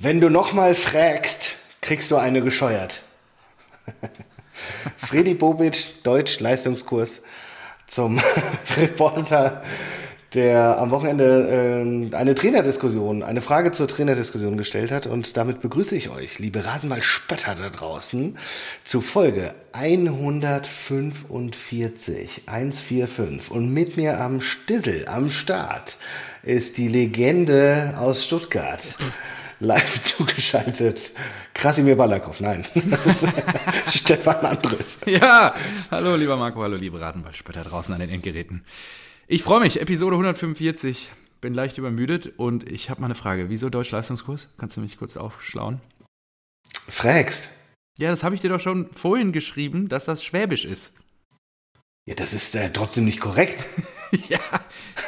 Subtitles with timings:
[0.00, 3.02] Wenn du nochmal fragst, kriegst du eine gescheuert.
[4.96, 7.22] Fredi Bobic, Deutsch Leistungskurs
[7.88, 8.20] zum
[8.76, 9.60] Reporter,
[10.34, 15.08] der am Wochenende äh, eine Trainerdiskussion, eine Frage zur Trainerdiskussion gestellt hat.
[15.08, 18.38] Und damit begrüße ich euch, liebe Rasenball-Spötter da draußen,
[18.84, 23.50] zu Folge 145, 145.
[23.50, 25.96] Und mit mir am Stissel, am Start,
[26.44, 28.94] ist die Legende aus Stuttgart
[29.60, 31.12] live zugeschaltet.
[31.54, 33.28] Krasimir Balakow, nein, das ist
[33.88, 35.00] Stefan Andres.
[35.06, 35.54] Ja,
[35.90, 38.64] hallo lieber Marco, hallo liebe Rasenballspötter draußen an den Endgeräten.
[39.26, 41.10] Ich freue mich, Episode 145,
[41.40, 43.50] bin leicht übermüdet und ich habe mal eine Frage.
[43.50, 44.48] Wieso Deutsch-Leistungskurs?
[44.56, 45.80] Kannst du mich kurz aufschlauen?
[46.88, 47.54] Fragst?
[47.98, 50.92] Ja, das habe ich dir doch schon vorhin geschrieben, dass das Schwäbisch ist.
[52.06, 53.66] Ja, das ist äh, trotzdem nicht korrekt.
[54.28, 54.40] ja,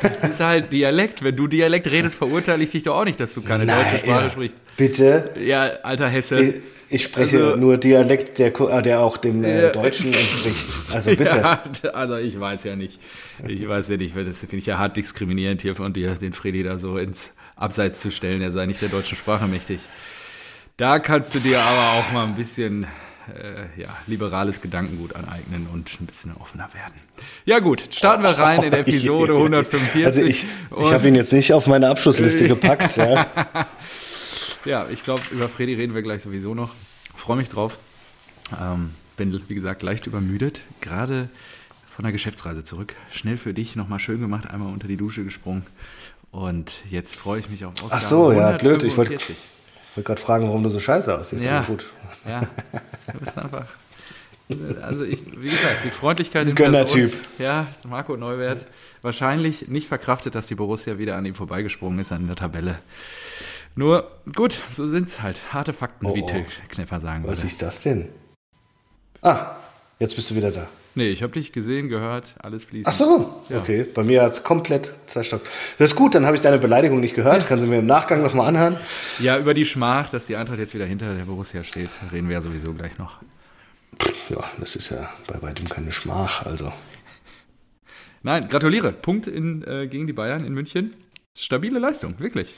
[0.02, 1.22] das ist halt Dialekt.
[1.22, 3.98] Wenn du Dialekt redest, verurteile ich dich doch auch nicht, dass du keine Nein, deutsche
[4.04, 4.30] Sprache ja.
[4.30, 4.56] sprichst.
[4.76, 5.30] Bitte?
[5.44, 6.40] Ja, alter Hesse.
[6.40, 6.54] Ich,
[6.88, 9.72] ich spreche Also- nur Dialekt, der, äh, der auch dem äh.
[9.72, 10.66] Deutschen entspricht.
[10.92, 11.36] Also bitte.
[11.36, 12.98] Ja, also ich weiß ja nicht.
[13.46, 16.32] Ich weiß ja nicht, weil das finde ich ja hart diskriminierend hier von dir, den
[16.32, 18.40] Freddy da so ins Abseits zu stellen.
[18.42, 19.80] Er sei nicht der deutschen Sprache mächtig.
[20.76, 22.86] Da kannst du dir aber auch mal ein bisschen
[23.36, 26.94] äh, ja, liberales Gedankengut aneignen und ein bisschen offener werden.
[27.44, 30.04] Ja gut, starten wir rein in Episode 145.
[30.04, 30.46] Also ich,
[30.80, 32.96] ich habe ihn jetzt nicht auf meine Abschlussliste gepackt.
[32.96, 33.26] Ja.
[34.64, 36.70] Ja, ich glaube, über Freddy reden wir gleich sowieso noch.
[37.16, 37.78] Freue mich drauf.
[38.60, 40.60] Ähm, bin, wie gesagt, leicht übermüdet.
[40.80, 41.28] Gerade
[41.94, 42.94] von der Geschäftsreise zurück.
[43.12, 45.66] Schnell für dich nochmal schön gemacht, einmal unter die Dusche gesprungen.
[46.30, 48.84] Und jetzt freue ich mich auf Ausgabe Ach so, ja, blöd.
[48.84, 49.18] Ich wollte
[49.90, 49.96] 145.
[49.96, 51.42] wollte gerade fragen, warum du so scheiße aussiehst.
[51.42, 51.62] Ja.
[51.62, 51.86] Gut.
[52.28, 52.42] Ja,
[53.12, 53.66] du bist einfach.
[54.82, 57.12] Also ich, wie gesagt, die Freundlichkeit in Gönnertyp.
[57.38, 58.66] Ja, Marco Neuwert.
[59.00, 62.80] Wahrscheinlich nicht verkraftet, dass die Borussia wieder an ihm vorbeigesprungen ist an der Tabelle.
[63.76, 65.52] Nur, gut, so sind's halt.
[65.52, 66.26] Harte Fakten, Oh, wie oh.
[66.26, 67.46] Till Knepper sagen Was würde.
[67.48, 68.08] ist das denn?
[69.22, 69.52] Ah,
[70.00, 70.66] jetzt bist du wieder da.
[71.00, 72.86] Nee, ich habe dich gesehen, gehört, alles fließt.
[72.86, 73.86] Ach so, okay.
[73.94, 75.46] Bei mir hat es komplett zerstockt.
[75.78, 77.46] Das ist gut, dann habe ich deine Beleidigung nicht gehört.
[77.46, 78.76] Kannst du mir im Nachgang nochmal anhören?
[79.18, 82.34] Ja, über die Schmach, dass die Eintracht jetzt wieder hinter der Borussia steht, reden wir
[82.34, 83.22] ja sowieso gleich noch.
[84.28, 86.44] Ja, das ist ja bei weitem keine Schmach.
[86.44, 86.70] Also,
[88.22, 88.92] Nein, gratuliere.
[88.92, 90.92] Punkt in, äh, gegen die Bayern in München.
[91.34, 92.54] Stabile Leistung, wirklich.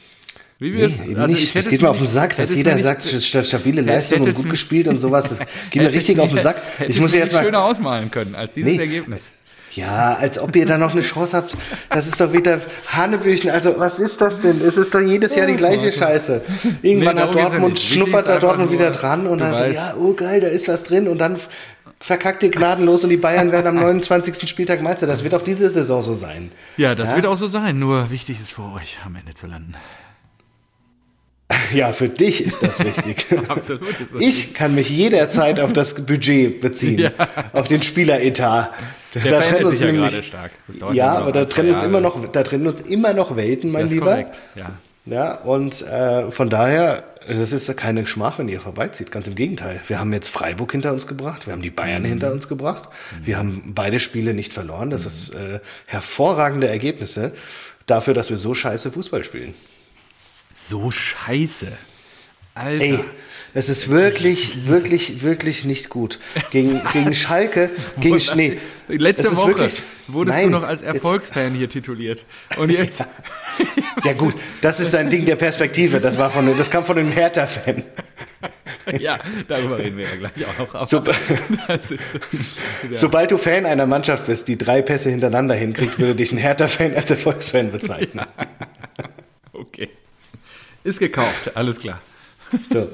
[0.63, 1.57] Wie nee, wir es- also ich nicht.
[1.57, 4.87] Das geht mir auf den Sack, dass jeder sagt, sta- stabile Leistung und gut gespielt
[4.89, 5.29] und sowas.
[5.31, 5.39] Das
[5.71, 6.63] geht mir richtig auf den Sack.
[6.89, 7.71] Ich muss jetzt nicht schöner mal.
[7.71, 8.79] ausmalen können als dieses Nee.
[8.79, 9.31] Ergebnis.
[9.75, 11.57] Ja, als ob ihr da noch eine Chance habt.
[11.89, 13.49] Das ist doch wieder Hanebüchen.
[13.51, 14.61] Also, was ist das denn?
[14.63, 16.43] Es ist doch jedes Jahr die gleiche Scheiße.
[16.83, 20.43] Irgendwann Nee, hat Dortmund, schnuppert da Dortmund wieder dran und dann so, ja, oh geil,
[20.43, 21.37] da ist was drin und dann
[22.01, 24.47] verkackt ihr gnadenlos und die Bayern werden am 29.
[24.47, 25.07] Spieltag Meister.
[25.07, 26.51] Das wird auch diese Saison so sein.
[26.77, 27.17] Ja, das Ja?
[27.17, 27.79] wird auch so sein.
[27.79, 29.75] Nur wichtig ist für euch, am Ende zu landen.
[31.75, 33.27] Ja, für dich ist das wichtig.
[33.49, 33.83] Absolut.
[34.13, 37.11] das Ich kann mich jederzeit auf das Budget beziehen, Ja.
[37.53, 38.71] auf den Spieleretat.
[39.15, 40.53] Der verändert sich ja gerade stark.
[40.93, 44.07] Ja, aber da trennen uns immer noch, da trennen uns immer noch Welten, mein Lieber.
[44.07, 44.39] korrekt.
[44.55, 44.73] Ja.
[45.05, 49.11] Ja, und äh, von daher, das ist keine Schmach, wenn ihr vorbeizieht.
[49.11, 49.81] Ganz im Gegenteil.
[49.89, 52.89] Wir haben jetzt Freiburg hinter uns gebracht, wir haben die Bayern hinter uns gebracht.
[53.25, 54.91] Wir haben beide Spiele nicht verloren.
[54.91, 57.33] Das ist äh, hervorragende Ergebnisse
[57.87, 59.55] dafür, dass wir so scheiße Fußball spielen.
[60.69, 61.67] So scheiße.
[62.55, 62.85] Alter.
[62.85, 63.05] Ey,
[63.55, 66.19] es ist wirklich, wirklich, wirklich nicht gut.
[66.51, 68.35] Gegen, gegen Schalke, gegen Was?
[68.35, 68.59] nee.
[68.89, 72.25] Letzte Woche wirklich- wurdest Nein, du noch als Erfolgsfan hier tituliert.
[72.59, 73.05] Und jetzt.
[74.05, 76.01] Ja gut, das ist ein Ding der Perspektive.
[76.01, 77.83] Das war von, das kam von einem Hertha-Fan.
[78.99, 79.19] ja,
[79.49, 80.87] darüber reden wir ja gleich auch noch.
[80.87, 81.99] So- ist, ja.
[82.93, 86.95] Sobald du Fan einer Mannschaft bist, die drei Pässe hintereinander hinkriegt, würde dich ein Hertha-Fan
[86.95, 88.25] als Erfolgsfan bezeichnen.
[89.53, 89.89] Okay.
[90.85, 92.01] Ist gekauft, alles klar.
[92.71, 92.89] So.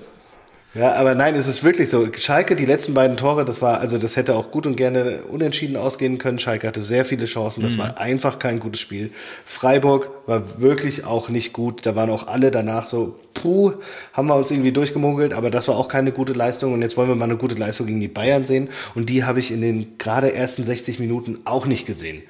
[0.75, 2.07] Ja, aber nein, es ist wirklich so.
[2.17, 5.77] Schalke, die letzten beiden Tore, das war, also das hätte auch gut und gerne unentschieden
[5.77, 6.39] ausgehen können.
[6.39, 7.63] Schalke hatte sehr viele Chancen.
[7.63, 9.11] Das war einfach kein gutes Spiel.
[9.47, 11.87] Freiburg war wirklich auch nicht gut.
[11.87, 13.73] Da waren auch alle danach so, puh,
[14.13, 16.75] haben wir uns irgendwie durchgemogelt, aber das war auch keine gute Leistung.
[16.75, 18.69] Und jetzt wollen wir mal eine gute Leistung gegen die Bayern sehen.
[18.95, 22.23] Und die habe ich in den gerade ersten 60 Minuten auch nicht gesehen.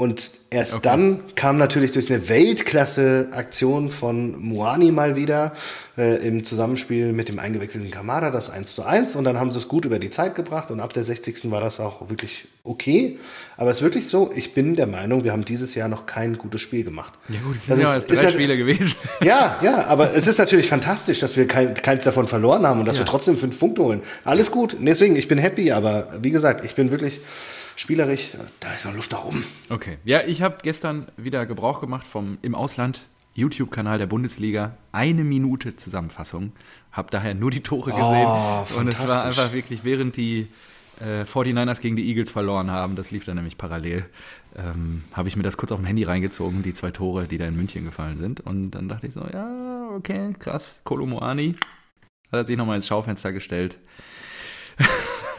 [0.00, 0.82] Und erst Okay.
[0.88, 5.52] dann kam natürlich durch eine Weltklasse-Aktion von Moani mal wieder
[5.98, 9.58] äh, im Zusammenspiel mit dem eingewechselten Kamada das 1 zu 1 und dann haben sie
[9.58, 11.50] es gut über die Zeit gebracht und ab der 60.
[11.50, 13.18] war das auch wirklich okay.
[13.58, 16.38] Aber es ist wirklich so, ich bin der Meinung, wir haben dieses Jahr noch kein
[16.38, 17.12] gutes Spiel gemacht.
[17.28, 18.94] Ja gut, es Das sind ja ist- erst ist drei nat- Spiele gewesen.
[19.22, 22.86] Ja, ja, aber es ist natürlich fantastisch, dass wir kein, keins davon verloren haben und
[22.86, 23.02] dass Ja.
[23.02, 24.00] wir trotzdem fünf Punkte holen.
[24.24, 27.20] Alles gut, deswegen, ich bin happy, aber wie gesagt, ich bin wirklich
[27.80, 29.44] spielerisch, da ist noch Luft nach oben.
[29.70, 29.98] Okay.
[30.04, 33.00] Ja, ich habe gestern wieder Gebrauch gemacht vom im Ausland
[33.34, 36.52] YouTube-Kanal der Bundesliga eine Minute Zusammenfassung.
[36.92, 38.26] Habe daher nur die Tore gesehen.
[38.26, 40.48] Oh, und es war einfach wirklich, während die
[41.00, 44.04] äh, 49ers gegen die Eagles verloren haben, das lief dann nämlich parallel,
[44.56, 47.46] ähm, habe ich mir das kurz auf dem Handy reingezogen, die zwei Tore, die da
[47.46, 48.40] in München gefallen sind.
[48.40, 51.54] Und dann dachte ich so, ja, okay, krass, Kolomoani
[52.32, 53.78] hat sich nochmal ins Schaufenster gestellt.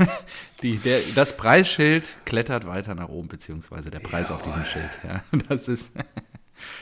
[0.62, 4.90] Die, der, das Preisschild klettert weiter nach oben, beziehungsweise der Preis auf diesem Schild.
[5.04, 5.92] Ja, das ist.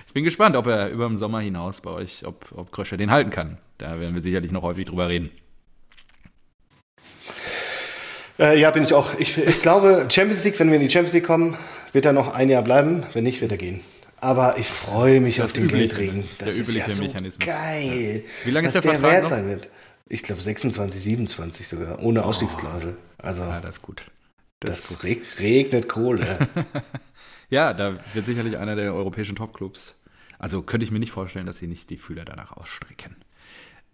[0.08, 3.12] Ich bin gespannt, ob er über den Sommer hinaus bei euch, ob, ob Kröscher den
[3.12, 3.58] halten kann.
[3.78, 5.30] Da werden wir sicherlich noch häufig drüber reden.
[8.38, 9.18] Äh, ja, bin ich auch.
[9.20, 11.58] Ich, ich glaube, Champions League, wenn wir in die Champions League kommen,
[11.94, 13.04] wird er noch ein Jahr bleiben.
[13.14, 13.82] Wenn nicht, wird er gehen.
[14.22, 16.24] Aber ich freue mich Das auf den übliche, Geldregen.
[16.40, 17.46] Das, Das ist ist der ja übliche so Mechanismus.
[17.46, 18.24] geil.
[18.44, 19.30] Wie lange ist der der Vertrag wert noch?
[19.30, 19.70] sein wird.
[20.10, 22.98] Ich glaube 26, 27 sogar, ohne Ausstiegsklausel.
[23.20, 24.06] Also Ja, das ist gut.
[24.60, 25.04] Das, ist das gut.
[25.06, 26.40] reg regnet Kohle.
[27.52, 29.96] Ja, da wird sicherlich einer der europäischen Topclubs.
[30.38, 33.16] Also könnte ich mir nicht vorstellen, dass sie nicht die Fühler danach ausstrecken.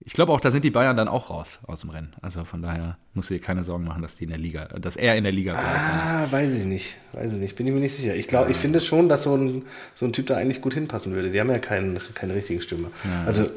[0.01, 2.13] Ich glaube auch, da sind die Bayern dann auch raus aus dem Rennen.
[2.21, 5.15] Also von daher muss dir keine Sorgen machen, dass die in der Liga, dass er
[5.15, 5.67] in der Liga bleibt.
[5.67, 6.97] ah, weiß ich nicht.
[7.13, 7.56] Weiß ich nicht.
[7.56, 8.13] Bin ich mir nicht sicher.
[8.13, 9.63] Ich glaube, ich finde schon, dass so ein,
[9.94, 11.31] so ein Typ da eigentlich gut hinpassen würde.
[11.31, 12.89] Die haben ja keinen, keine richtigen Stürmer.
[13.25, 13.50] Also,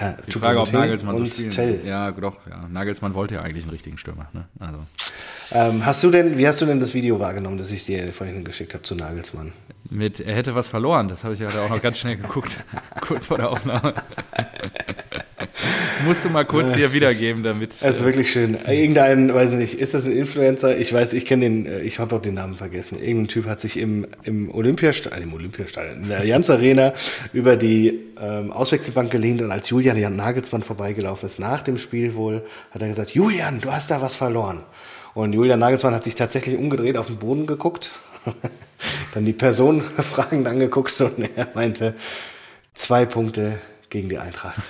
[0.00, 1.80] ja, Die Frage, ob Nagelsmann so und spielen Tell.
[1.84, 2.66] Ja, doch, ja.
[2.68, 4.28] Nagelsmann wollte ja eigentlich einen richtigen Stürmer.
[4.32, 4.44] Ne?
[4.58, 4.78] Also,
[5.52, 8.44] Ähm, hast du denn, wie hast du denn das Video wahrgenommen, das ich dir vorhin
[8.44, 9.52] geschickt habe zu Nagelsmann?
[9.90, 12.64] mit, er hätte was verloren, das habe ich ja auch noch ganz schnell geguckt,
[13.00, 13.94] kurz vor der Aufnahme.
[16.06, 17.76] Musst du mal kurz hier wiedergeben, damit.
[17.80, 18.56] Das ist wirklich schön.
[18.66, 20.78] Irgendein, weiß ich nicht, ist das ein Influencer?
[20.78, 22.98] Ich weiß, ich kenne den, äh, ich habe auch den Namen vergessen.
[23.00, 26.92] Irgendein Typ hat sich im, im Olympiastadion, im Olympiastadion, in der Allianz Arena
[27.32, 32.14] über die ähm, Auswechselbank gelehnt und als Julian Jan Nagelsmann vorbeigelaufen ist, nach dem Spiel
[32.14, 34.62] wohl, hat er gesagt, Julian, du hast da was verloren.
[35.14, 37.90] Und Julian Nagelsmann hat sich tatsächlich umgedreht, auf den Boden geguckt,
[39.14, 41.94] dann die Person fragend angeguckt und er meinte,
[42.74, 43.58] zwei Punkte
[43.88, 44.60] gegen die Eintracht.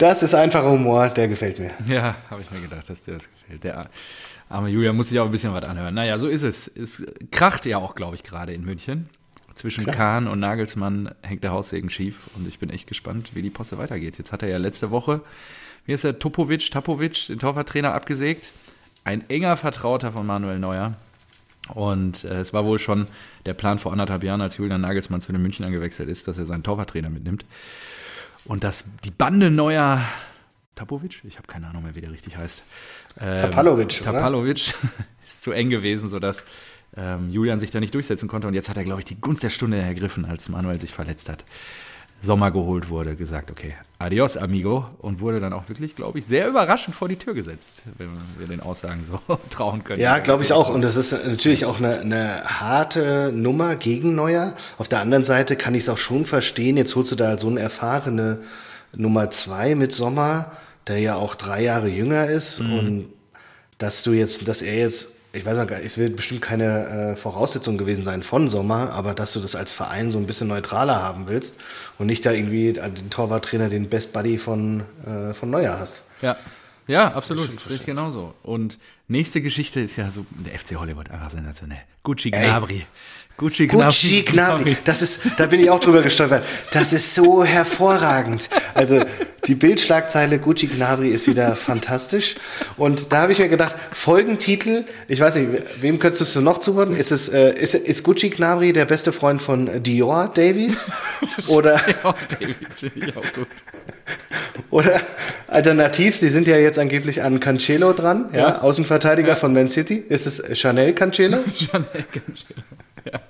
[0.00, 1.72] Das ist einfacher Humor, der gefällt mir.
[1.86, 3.64] Ja, habe ich mir gedacht, dass dir das gefällt.
[3.64, 3.86] Der
[4.48, 5.94] arme Julia muss sich auch ein bisschen was anhören.
[5.94, 6.68] Naja, so ist es.
[6.68, 9.10] Es kracht ja auch, glaube ich, gerade in München.
[9.52, 13.50] Zwischen Kahn und Nagelsmann hängt der Haussegen schief und ich bin echt gespannt, wie die
[13.50, 14.16] Posse weitergeht.
[14.16, 15.20] Jetzt hat er ja letzte Woche,
[15.84, 18.52] wie ist der, Topovic, Tapovic, den Torwarttrainer, abgesägt.
[19.04, 20.96] Ein enger Vertrauter von Manuel Neuer.
[21.68, 23.06] Und äh, es war wohl schon
[23.46, 26.46] der Plan vor anderthalb Jahren, als Julian Nagelsmann zu den Münchnern gewechselt ist, dass er
[26.46, 27.44] seinen Torwarttrainer mitnimmt.
[28.46, 30.02] Und dass die Bande neuer
[30.74, 32.62] Tapovic, ich habe keine Ahnung mehr, wie der richtig heißt.
[33.20, 34.02] Ähm, Tapalovic?
[34.02, 34.74] Tapalovic
[35.24, 36.44] ist zu eng gewesen, sodass
[36.96, 38.48] ähm, Julian sich da nicht durchsetzen konnte.
[38.48, 41.28] Und jetzt hat er, glaube ich, die Gunst der Stunde ergriffen, als Manuel sich verletzt
[41.28, 41.44] hat.
[42.20, 44.90] Sommer geholt wurde, gesagt, okay, adios, amigo.
[44.98, 48.46] Und wurde dann auch wirklich, glaube ich, sehr überraschend vor die Tür gesetzt, wenn wir
[48.46, 50.00] den Aussagen so trauen können.
[50.00, 50.68] Ja, glaube ich auch.
[50.70, 54.54] Und das ist natürlich auch eine, eine harte Nummer gegen Neuer.
[54.78, 56.76] Auf der anderen Seite kann ich es auch schon verstehen.
[56.76, 58.40] Jetzt holst du da so eine erfahrene
[58.96, 60.52] Nummer zwei mit Sommer,
[60.88, 62.60] der ja auch drei Jahre jünger ist.
[62.60, 63.06] Und
[63.78, 67.78] dass du jetzt, dass er jetzt, ich weiß nicht, es wird bestimmt keine äh, Voraussetzung
[67.78, 71.28] gewesen sein von Sommer, aber dass du das als Verein so ein bisschen neutraler haben
[71.28, 71.60] willst
[71.98, 76.02] und nicht da irgendwie den Torwarttrainer, den Best Buddy von, äh, von Neuer hast.
[76.22, 76.36] Ja,
[76.90, 77.54] ja, absolut.
[77.54, 78.34] Das sehe ich genauso.
[78.42, 81.82] Und nächste Geschichte ist ja so, der FC Hollywood, einfach sensationell.
[82.02, 82.84] Gucci Gnabry.
[83.36, 83.86] Gucci Gnabry.
[83.86, 86.44] Gucci Gnabry, das ist, da bin ich auch drüber gestolpert.
[86.72, 88.50] Das ist so hervorragend.
[88.74, 89.04] Also
[89.50, 92.36] die Bildschlagzeile Gucci Gnabry ist wieder fantastisch.
[92.76, 95.48] Und da habe ich mir gedacht, Folgentitel, ich weiß nicht,
[95.80, 96.96] wem könntest du noch zuordnen?
[96.96, 100.86] Ist es, äh, ist, ist Gucci Gnabry der beste Freund von Dior Davies?
[101.48, 103.48] Oder, Ja, Davies finde ich auch gut.
[104.70, 105.00] oder
[105.48, 109.96] alternativ, sie sind ja jetzt angeblich an Cancelo dran, ja, Außenverteidiger von Man City.
[110.08, 111.38] Ist es Chanel Cancelo?
[111.56, 112.62] Chanel Cancelo.
[113.12, 113.20] Ja,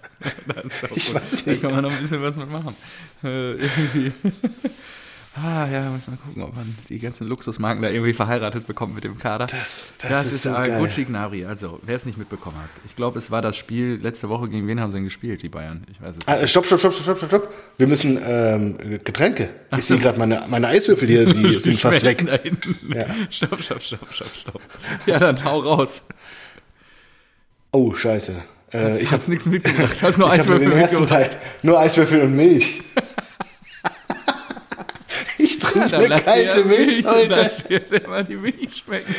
[0.49, 1.15] das ist auch Ich gut.
[1.15, 1.65] weiß nicht.
[1.65, 2.75] Da kann man noch ein bisschen was mitmachen.
[3.25, 4.13] Äh, irgendwie.
[5.37, 9.05] Ah, ja, muss mal gucken, ob man die ganzen Luxusmarken da irgendwie verheiratet bekommt mit
[9.05, 9.47] dem Kader.
[9.47, 10.51] Das- das das ist ist, so.
[10.79, 11.45] Gucci Gnabry.
[11.47, 12.69] Also, wer es nicht mitbekommen hat.
[12.85, 14.49] Ich glaube, es war das Spiel letzte Woche.
[14.49, 15.85] Gegen wen haben sie denn gespielt, die Bayern?
[15.93, 16.51] Ich weiß es Ah, nicht.
[16.51, 17.55] stopp, stopp, stopp, stopp, stopp, stopp.
[17.79, 19.51] Wir müssen ähm, Getränke.
[19.79, 22.25] Ich sehe gerade meine, meine Eiswürfel hier, die sind fast weg.
[22.93, 23.05] Ja.
[23.31, 24.61] Stopp, stopp, stopp, stopp, stopp.
[25.07, 26.03] Ja, dann hau raus.
[27.71, 28.35] Oh, scheiße.
[28.73, 29.97] Äh, ich Ich habe nichts mitgebracht.
[30.03, 31.07] Hast nur ich Eiswürfel den ersten.
[31.07, 31.31] Teil.
[31.63, 32.83] Nur Eiswürfel und Milch.
[35.75, 37.29] Dann eine kalte Milch heute.
[37.31, 39.15] Lass dir mal die Milch schmecken.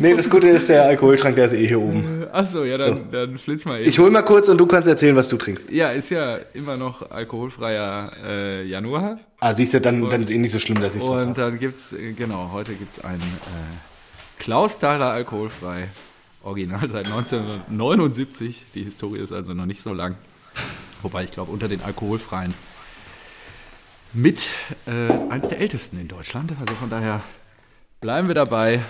[0.00, 2.26] Nee, das Gute ist, der Alkoholtrank, der ist eh hier oben.
[2.32, 3.88] Achso, ja, dann, dann flitz mal eben.
[3.88, 5.70] Ich hol mal kurz und du kannst erzählen, was du trinkst.
[5.70, 9.18] ja, ist ja immer noch alkoholfreier äh, Januar.
[9.40, 11.40] Ah, siehst du, dann, dann ist eh nicht so schlimm, dass ich Und verpasse.
[11.40, 15.88] dann gibt's, äh, genau, heute gibt's einen äh, Klausthaler alkoholfrei.
[16.44, 18.64] Original seit 1979.
[18.74, 20.16] Die Historie ist also noch nicht so lang.
[21.02, 22.54] Wobei ich glaube, unter den alkoholfreien
[24.12, 24.50] mit
[24.86, 26.52] äh, eins der ältesten in Deutschland.
[26.60, 27.20] Also von daher
[28.00, 28.82] bleiben wir dabei.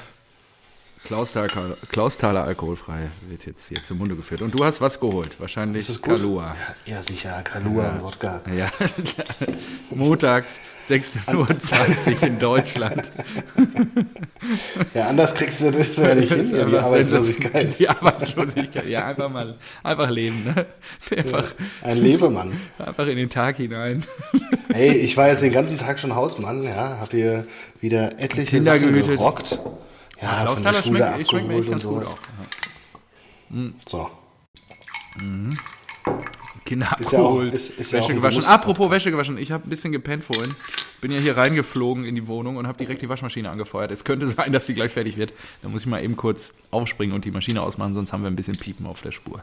[1.04, 1.48] Klausthaler,
[1.90, 4.42] Klausthaler alkoholfrei wird jetzt hier zum Munde geführt.
[4.42, 6.02] Und du hast was geholt, wahrscheinlich?
[6.02, 6.56] Kalua.
[6.86, 8.40] Ja, ja, sicher, Kalua und Wodka.
[8.56, 8.70] Ja,
[9.94, 11.36] montags 16.20
[12.16, 13.12] Uhr in Deutschland.
[14.94, 17.78] Ja, anders kriegst du das ja nicht hin, ja, die Arbeitslosigkeit.
[17.78, 20.66] Die Arbeitslosigkeit, ja, einfach mal, einfach leben, ne?
[21.14, 22.58] Einfach, Ein Lebemann.
[22.78, 24.04] einfach in den Tag hinein.
[24.72, 27.46] Ey, ich war jetzt den ganzen Tag schon Hausmann, ja, hab hier
[27.80, 29.58] wieder etliche Kinder Sachen gerockt.
[30.20, 32.18] Ja, von der Schule schmeckt, schmeckt mir abgeholt echt und ganz gut sowas.
[33.48, 33.88] auch.
[33.88, 34.10] So.
[36.64, 38.44] Kinder Ist ja auch- abgeholt, ist- ist ja Wäsche ein gewaschen.
[38.44, 40.54] Apropos Wäsche gewaschen, ich habe ein bisschen gepennt vorhin.
[41.00, 43.90] Bin ja hier reingeflogen in die Wohnung und habe direkt die Waschmaschine angefeuert.
[43.90, 45.32] Es könnte sein, dass sie gleich fertig wird.
[45.62, 48.36] Da muss ich mal eben kurz aufspringen und die Maschine ausmachen, sonst haben wir ein
[48.36, 49.42] bisschen Piepen auf der Spur.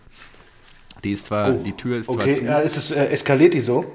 [1.03, 2.43] Die ist zwar, die Tür ist zwar Oh, Okay, zu.
[2.43, 3.91] ja, ist es, äh, eskaliert die so?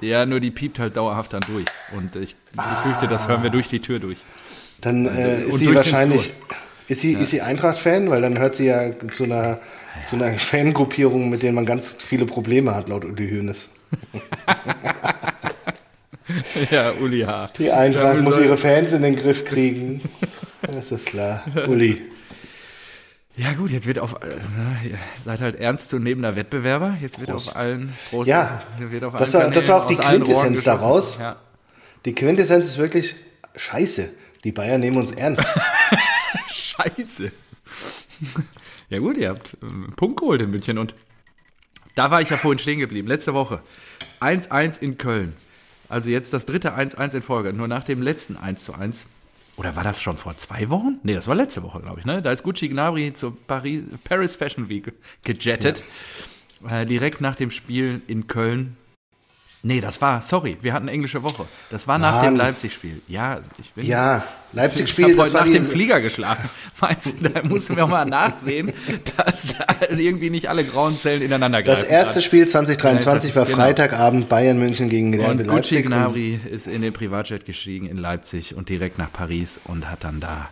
[0.00, 1.64] Ja, nur die piept halt dauerhaft dann durch.
[1.96, 4.18] Und ich befürchte, das hören wir durch die Tür durch.
[4.80, 6.32] Dann äh, und ist sie wahrscheinlich,
[6.88, 8.10] ist sie, ist sie Eintracht-Fan?
[8.10, 9.58] Weil dann hört sie ja zu einer,
[10.04, 13.68] zu einer Fangruppierung, mit denen man ganz viele Probleme hat, laut Uli Hoeneß.
[16.70, 17.50] Ja, Uli H.
[17.58, 20.00] Die Eintracht Ja, muss ihre Fans in den Griff kriegen.
[20.62, 21.44] Das ist klar.
[21.68, 22.02] Uli.
[23.36, 26.96] Ja gut, jetzt wird auf, äh, ihr seid halt ernstzunehmender Wettbewerber.
[27.00, 29.94] Jetzt wird auf allen großen, Ja, wird auf das allen war- das war auch die
[29.96, 31.18] Quintessenz daraus.
[31.20, 31.36] Ja.
[32.06, 33.14] Die Quintessenz ist wirklich
[33.54, 34.08] scheiße.
[34.44, 35.46] Die Bayern nehmen uns ernst.
[36.48, 37.32] Scheiße.
[38.88, 40.94] Ja gut, ihr habt äh, einen Punkt geholt in München und
[41.94, 43.08] da war ich ja vorhin stehen geblieben.
[43.08, 43.60] Letzte Woche
[44.20, 45.34] 1-1 in Köln.
[45.88, 47.52] Also jetzt das dritte 1-1 in Folge.
[47.52, 49.04] Nur nach dem letzten 1-1.
[49.56, 50.98] Oder war das schon vor zwei Wochen?
[51.02, 52.06] Nee, das war letzte Woche, glaube ich.
[52.06, 52.20] Ne?
[52.20, 54.92] Da ist Gucci Gnabry zur Paris, Paris Fashion Week
[55.24, 55.82] gejettet.
[56.68, 58.76] Äh, direkt nach dem Spiel in Köln.
[59.66, 61.44] Nee, das war, sorry, wir hatten englische Woche.
[61.70, 62.24] Das war nach Mann.
[62.26, 63.02] dem Leipzig-Spiel.
[63.08, 66.48] Ja, ich bin Ja, ich Leipzig-Spiel, habe das heute die, den Flieger geschlafen.
[66.80, 68.72] Meinst du, da mussten wir auch mal nachsehen,
[69.16, 69.56] dass
[69.98, 71.80] irgendwie nicht alle grauen Zellen ineinander greifen.
[71.82, 73.56] das erste Spiel 2023 war Genau.
[73.56, 75.84] Freitagabend Bayern München gegen und Gucci Leipzig.
[75.86, 80.04] Und Gnabry ist in den Privatjet gestiegen in Leipzig und direkt nach Paris und hat
[80.04, 80.48] dann da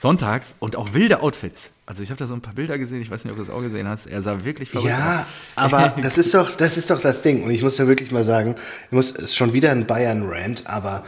[0.00, 1.70] sonntags und auch wilde Outfits.
[1.84, 3.52] Also ich habe da so ein paar Bilder gesehen, ich weiß nicht, ob du das
[3.52, 4.06] auch gesehen hast.
[4.06, 5.26] Er sah wirklich verrückt Ja, aus.
[5.56, 7.42] aber das ist doch, das ist doch das Ding.
[7.44, 8.54] Und ich muss ja wirklich mal sagen,
[8.86, 11.04] ich muss, es ist schon wieder ein Bayern-Rant, aber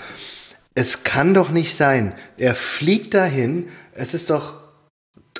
[0.74, 2.12] es kann doch nicht sein.
[2.36, 3.68] Er fliegt dahin.
[3.94, 4.54] Es ist doch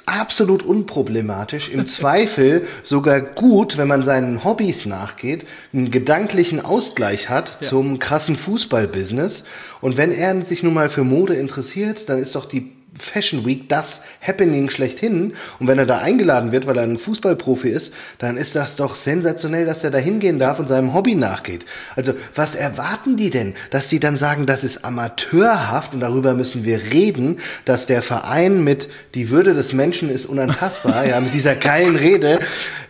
[0.06, 1.68] absolut unproblematisch.
[1.68, 8.36] Im Zweifel sogar gut, wenn man seinen Hobbys nachgeht, einen gedanklichen Ausgleich hat zum krassen
[8.36, 9.44] Fußballbusiness.
[9.82, 13.68] Und wenn er sich nun mal für Mode interessiert, dann ist doch die Fashion Week
[13.68, 15.32] das Happening schlechthin.
[15.58, 18.94] Und wenn er da eingeladen wird, weil er ein Fußballprofi ist, dann ist das doch
[18.94, 21.64] sensationell, dass er da hingehen darf und seinem Hobby nachgeht.
[21.96, 23.54] Also, was erwarten die denn?
[23.70, 28.62] Dass sie dann sagen, das ist amateurhaft und darüber müssen wir reden, dass der Verein
[28.64, 32.40] mit die Würde des Menschen ist unantastbar, ja, mit dieser geilen Rede,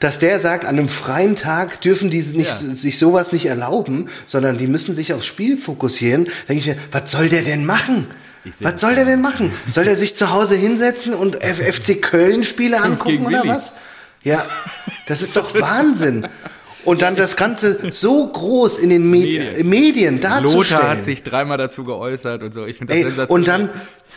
[0.00, 2.74] dass der sagt, an einem freien Tag dürfen die nicht, Ja.
[2.74, 6.24] sich sowas nicht erlauben, sondern die müssen sich aufs Spiel fokussieren.
[6.48, 8.06] denke ich mir, was soll der denn machen?
[8.60, 9.52] Was soll der denn machen?
[9.68, 13.76] Soll der sich zu Hause hinsetzen und FC Köln Spiele angucken oder was?
[14.22, 14.44] Ja,
[15.06, 16.26] das ist doch Wahnsinn.
[16.84, 19.68] Und dann das Ganze so groß in den Medi Medien.
[19.68, 20.56] Medien darzustellen.
[20.80, 22.66] Lothar hat sich dreimal dazu geäußert und so.
[22.66, 23.30] Ich finde das Ey, sensationell.
[23.38, 23.70] und dann,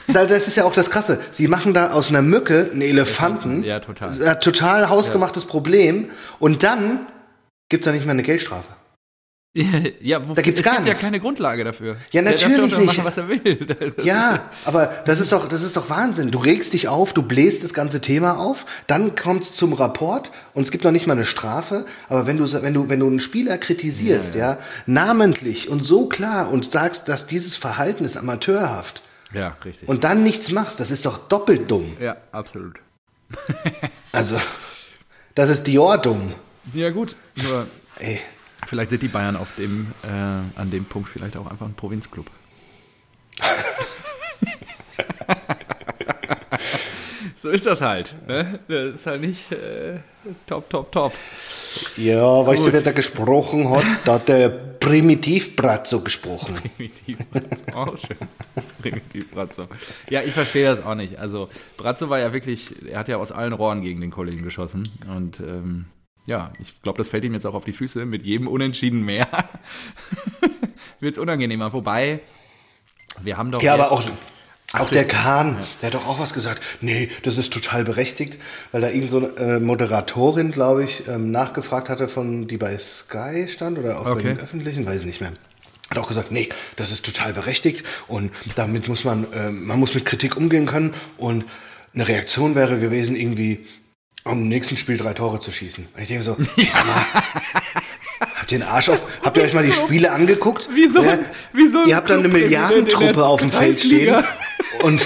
[0.08, 1.22] da- das ist ja auch das Krasse.
[1.32, 3.64] Sie machen da aus einer Mücke einen Elefanten.
[3.64, 4.40] Ja, total.
[4.40, 6.10] Total hausgemachtes Problem.
[6.40, 7.06] Und dann
[7.70, 8.68] gibt's da nicht mal eine Geldstrafe.
[10.02, 11.02] Ja, wofür, Da gibt's es gar gibt ja nichts.
[11.02, 11.94] keine Grundlage dafür.
[12.12, 12.88] Ja, Der natürlich doch nicht.
[12.88, 13.66] machen, was er will.
[13.96, 16.30] Das Ja, aber das ist doch, das ist doch Wahnsinn.
[16.30, 20.64] Du regst dich auf, du bläst das ganze Thema auf, dann kommt's zum Rapport und
[20.64, 21.86] es gibt noch nicht mal eine Strafe.
[22.10, 24.58] Aber wenn du, wenn du, wenn du einen Spieler kritisierst, ja,
[24.88, 29.02] namentlich und so klar und sagst, dass dieses Verhalten ist amateurhaft
[29.34, 29.88] ja, richtig.
[29.88, 31.96] und dann nichts machst, das ist doch doppelt dumm.
[32.02, 32.76] ja, absolut.
[34.12, 34.38] Also,
[35.34, 36.34] das ist Dior dumm.
[36.74, 37.16] Ja, gut.
[37.36, 37.68] Nur
[38.00, 38.20] Ey,
[38.66, 42.28] vielleicht sind die Bayern auf dem, äh, an dem Punkt vielleicht auch einfach ein Provinzclub.
[47.38, 48.16] so ist das halt.
[48.28, 48.60] Ne?
[48.68, 50.00] Das ist halt nicht äh,
[50.48, 51.14] top, top, top.
[51.98, 52.70] ja, weißt Gut.
[52.70, 53.86] du, wer da gesprochen hat?
[54.06, 56.56] Da hat der Primitivbratzo gesprochen.
[56.78, 57.18] Primitiv.
[57.74, 58.18] Auch schön.
[58.82, 59.66] Primitiv Brazzo.
[60.12, 61.18] Ja, ich verstehe das auch nicht.
[61.18, 64.90] Also, Brazzo war ja wirklich, er hat ja aus allen Rohren gegen den Kollegen geschossen.
[65.08, 65.86] Und ähm,
[66.26, 68.06] ja, ich glaube, das fällt ihm jetzt auch auf die Füße.
[68.06, 69.28] Mit jedem Unentschieden mehr
[71.00, 71.74] wird es unangenehmer.
[71.74, 72.20] Wobei,
[73.22, 73.62] wir haben doch.
[73.62, 74.04] Ja, aber auch
[74.74, 76.62] Auch der Kahn, der hat doch auch was gesagt.
[76.82, 78.40] Nee, das ist total berechtigt,
[78.72, 82.78] weil da irgend so eine äh, Moderatorin, glaube ich, ähm, nachgefragt hatte, von die bei
[82.78, 84.16] Sky stand oder auch Okay.
[84.16, 85.32] bei den öffentlichen, weiß ich nicht mehr.
[85.92, 89.94] Hat auch gesagt, nee, das ist total berechtigt und damit muss man, äh, man muss
[89.94, 91.46] mit Kritik umgehen können und
[91.94, 93.64] eine Reaktion wäre gewesen, irgendwie
[94.26, 95.88] am nächsten Spiel drei Tore zu schießen.
[95.96, 97.06] Und ich denke so, mal,
[98.36, 100.70] habt ihr den Arsch auf, habt ihr euch mal die Spiele angeguckt?
[100.74, 101.20] Wie so ein- Ja,
[101.54, 104.24] wie so ein ihr habt dann eine Milliardentruppe auf dem Feld stehen
[104.82, 105.02] und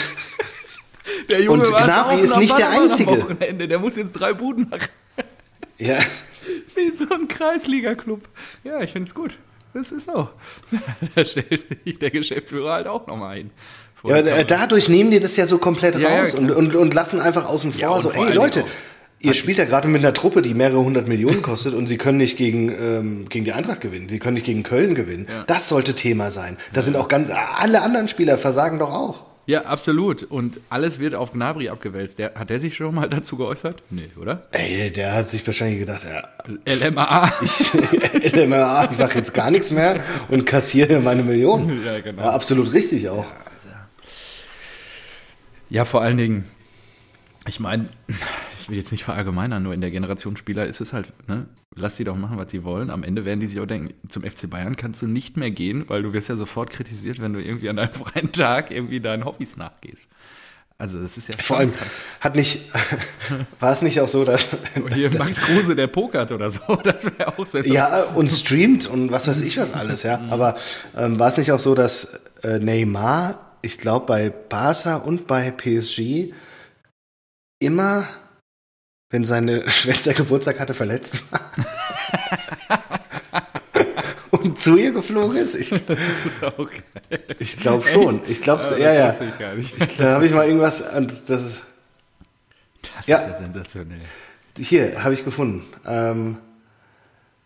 [1.29, 3.35] Der Junge Und Gnabry ist nicht der Einzige.
[3.67, 4.87] Der muss jetzt drei Buden machen.
[5.77, 5.97] ja,
[6.75, 8.21] Wie so ein Kreisliga-Club.
[8.63, 9.37] Ja, ich finde es gut.
[9.73, 10.29] Das ist so.
[11.15, 13.51] Da stellt sich der Geschäftsführer halt auch nochmal hin.
[14.03, 16.43] Ja, dadurch nehmen die das ja so komplett Ja, ja, raus klar.
[16.43, 18.63] und, und, und lassen einfach außen vor, Ja, so, vor ey Leute,
[19.19, 22.17] ihr spielt ja gerade mit einer Truppe, die mehrere hundert Millionen kostet und sie können
[22.17, 25.27] nicht gegen, ähm, gegen die Eintracht gewinnen, sie können nicht gegen Köln gewinnen.
[25.29, 25.43] Ja.
[25.43, 26.57] Das sollte Thema sein.
[26.73, 29.25] Da sind auch ganz, alle anderen Spieler versagen doch auch.
[29.45, 30.21] Ja, absolut.
[30.21, 32.19] Und alles wird auf Gnabry abgewälzt.
[32.19, 33.81] Der, hat der sich schon mal dazu geäußert?
[33.89, 34.43] Nee, oder?
[34.51, 36.29] Ey, der hat sich wahrscheinlich gedacht, ja,
[36.71, 37.33] LMA.
[37.41, 37.73] ich,
[38.33, 41.83] LMA, ich sag jetzt gar nichts mehr und kassiere meine Millionen.
[41.85, 42.21] Ja, genau.
[42.21, 43.25] Ja, absolut richtig auch.
[45.71, 46.45] Ja, vor allen Dingen,
[47.47, 47.89] ich meine,
[48.69, 51.97] ich will jetzt nicht verallgemeinern, nur in der Generation Spieler ist es halt, ne, lass
[51.97, 52.91] die doch machen, was sie wollen.
[52.91, 55.85] Am Ende werden die sich auch denken, zum FC Bayern kannst du nicht mehr gehen,
[55.87, 59.25] weil du wirst ja sofort kritisiert, wenn du irgendwie an deinem freien Tag irgendwie deinen
[59.25, 60.07] Hobbys nachgehst.
[60.77, 61.73] Also das ist ja Vor allem
[62.21, 62.71] hat nicht,
[63.59, 66.61] war es nicht auch so, dass, Und hier dass Max Kruse, der pokert oder so,
[66.83, 70.21] das wäre auch sehr Ja, und streamt und was weiß ich was alles, ja.
[70.29, 70.55] Aber
[70.95, 75.49] ähm, war es nicht auch so, dass äh, Neymar, ich glaube, bei Barca und bei
[75.49, 76.33] PSG
[77.59, 78.07] immer,
[79.09, 81.41] wenn seine Schwester Geburtstag hatte, verletzt war?
[84.31, 85.55] und zu ihr geflogen ist?
[85.55, 87.23] Ich, Das ist auch geil.
[87.39, 88.21] ich glaube schon.
[88.27, 89.15] Ich glaube, das ja, ja.
[89.57, 89.99] ich nicht.
[89.99, 91.61] Da habe ich mal irgendwas, und das ist,
[92.97, 93.17] Das Ja.
[93.17, 93.99] ist ja sensationell.
[94.57, 95.63] Hier, habe ich gefunden.
[95.87, 96.37] Ähm,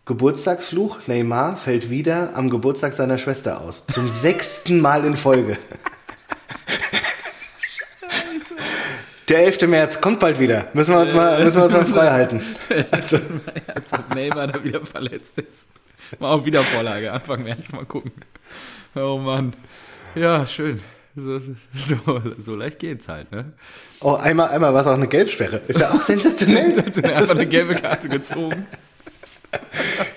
[0.06, 3.86] Geburtstagsfluch, Neymar fällt wieder am Geburtstag seiner Schwester aus.
[3.86, 5.56] Zum sechsten Mal in Folge.
[9.28, 9.68] Der 11.
[9.68, 10.68] März kommt bald wieder.
[10.74, 12.42] Müssen wir uns mal, müssen wir uns mal frei halten.
[12.90, 13.18] Also,
[13.74, 15.66] Als ob Neymar da wieder verletzt ist.
[16.18, 18.12] Mal auf Wiedervorlage, Anfang März mal gucken.
[18.94, 19.54] Oh Mann.
[20.14, 20.80] Ja, schön.
[21.16, 21.54] So, so,
[22.38, 23.52] so leicht geht's halt, ne?
[24.00, 25.62] oh, einmal, einmal war es auch eine Gelbsperre.
[25.68, 26.70] Ist ja auch sensationell.
[26.96, 28.66] Mir einfach eine gelbe Karte gezogen?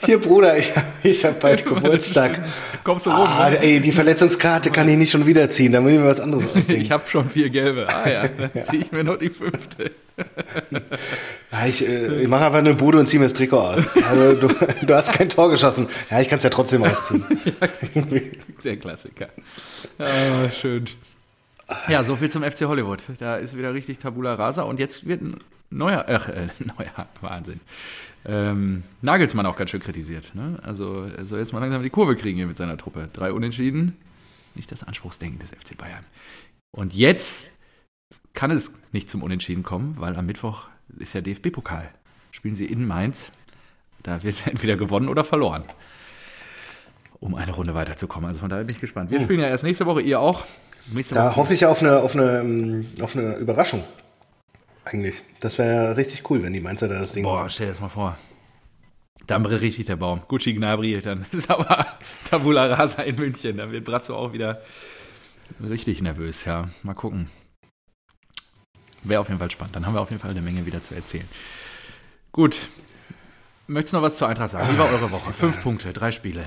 [0.06, 0.72] Hier, Bruder, ich,
[1.04, 2.40] ich habe bald Geburtstag.
[2.84, 3.28] Kommst du rum?
[3.28, 3.60] Ah, ne?
[3.62, 5.74] ey, die Verletzungskarte kann ich nicht schon wieder ziehen.
[5.74, 6.82] Da muss ich mir was anderes ausdenken.
[6.82, 7.88] Ich habe schon vier gelbe.
[7.90, 9.92] Ah ja, dann ziehe ich mir noch die fünfte.
[11.52, 13.88] Ja, ich, äh, ich mache einfach eine Bude und ziehe mir das Trikot aus.
[13.96, 15.88] Ja, du, du, hast kein Tor geschossen.
[16.10, 17.26] Ja, ich kann es ja trotzdem ausziehen.
[18.64, 19.28] Der Klassiker.
[20.00, 20.86] Ah, schön.
[21.88, 23.04] Ja, so viel zum FC Hollywood.
[23.20, 25.38] Da ist wieder richtig Tabula Rasa und jetzt wird ein
[25.70, 27.60] neuer, ach, äh, neuer, Wahnsinn.
[28.28, 30.32] Ähm, Nagelsmann auch ganz schön kritisiert.
[30.34, 30.60] Ne?
[30.64, 33.10] Also er soll jetzt mal langsam die Kurve kriegen hier mit seiner Truppe.
[33.14, 33.98] Drei Unentschieden,
[34.56, 36.04] nicht das Anspruchsdenken des FC Bayern.
[36.72, 37.50] Und jetzt
[38.34, 40.68] kann es nicht zum Unentschieden kommen, weil am Mittwoch
[41.00, 41.90] ist ja DFB-Pokal.
[42.32, 43.32] Spielen sie in Mainz.
[44.04, 45.64] Da wird entweder gewonnen oder verloren
[47.20, 48.28] um eine Runde weiterzukommen.
[48.30, 49.10] Also von daher bin ich gespannt.
[49.10, 50.46] Wir spielen ja erst nächste Woche, ihr auch.
[50.94, 51.36] Nächste Da Woche.
[51.38, 53.84] hoffe ich auf eine, auf eine, ähm, auf eine Überraschung.
[54.92, 55.22] Eigentlich.
[55.42, 57.82] Das wäre ja richtig cool, wenn die Mainzer da das Ding Boah, stell dir das
[57.82, 58.18] mal vor.
[59.26, 60.22] Dann bricht richtig der Baum.
[60.28, 61.86] Gucci Gnabry, dann ist aber
[62.30, 63.58] Tabula Rasa in München.
[63.58, 64.62] Dann wird Brazzo auch wieder
[65.62, 66.70] richtig nervös, ja.
[66.84, 67.30] Mal gucken.
[69.04, 69.76] Wäre auf jeden Fall spannend.
[69.76, 71.28] Dann haben wir auf jeden Fall eine Menge wieder zu erzählen.
[72.32, 72.58] Gut.
[73.68, 74.74] Möchtest du noch was zur Eintracht sagen?
[74.74, 75.34] Wie war eure Woche?
[75.34, 76.46] Fünf Punkte, drei Spiele.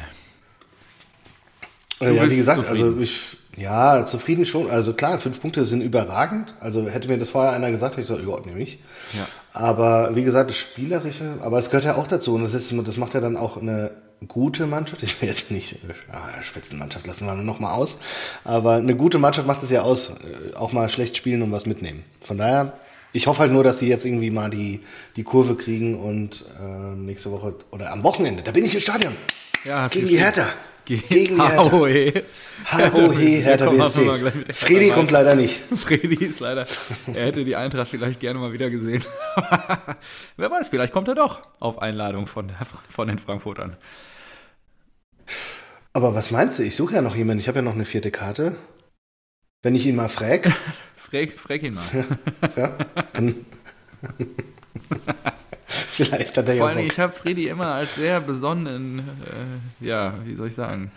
[2.01, 2.85] Äh, ja, wie gesagt, zufrieden.
[2.89, 4.71] also ich, ja, zufrieden schon.
[4.71, 6.55] Also klar, fünf Punkte sind überragend.
[6.61, 8.79] Also hätte mir das vorher einer gesagt, hätte ich gesagt, nehme ich.
[9.13, 9.27] Ja.
[9.53, 12.35] Aber wie gesagt, das Spielerische, aber es gehört ja auch dazu.
[12.35, 13.91] Und das, ist, das macht ja dann auch eine
[14.29, 15.03] gute Mannschaft.
[15.03, 15.79] Ich will jetzt nicht,
[16.13, 17.99] ah, Spitzenmannschaft lassen wir noch mal aus.
[18.45, 21.67] Aber eine gute Mannschaft macht es ja aus, äh, auch mal schlecht spielen und was
[21.67, 22.05] mitnehmen.
[22.25, 22.73] Von daher,
[23.13, 24.81] ich hoffe halt nur, dass sie jetzt irgendwie mal die,
[25.17, 29.15] die Kurve kriegen und äh, nächste Woche oder am Wochenende, da bin ich im Stadion.
[29.65, 30.19] Ja, Gegen die.
[30.19, 30.47] Hertha.
[30.90, 31.40] Ge- Gegen.
[31.40, 32.24] Ahoe.
[32.72, 34.33] HOE, Hertha BSC.
[34.53, 35.61] Fredi kommt leider nicht.
[35.76, 36.66] Freddy ist leider,
[37.14, 39.05] er hätte die Eintracht vielleicht gerne mal wieder gesehen.
[40.37, 42.57] Wer weiß, vielleicht kommt er doch auf Einladung von, der,
[42.88, 43.76] von den Frankfurtern.
[45.92, 46.64] Aber was meinst du?
[46.64, 47.40] Ich suche ja noch jemanden.
[47.40, 48.57] Ich habe ja noch eine vierte Karte.
[49.62, 50.50] Wenn ich ihn mal frag,
[50.96, 51.85] Frag, frag ihn mal.
[52.57, 52.76] ja,
[53.12, 53.46] dann
[55.93, 59.01] vielleicht hat er ja Vor allem, ich habe Freddy immer als sehr besonnenen,
[59.81, 60.91] äh, ja, wie soll ich sagen,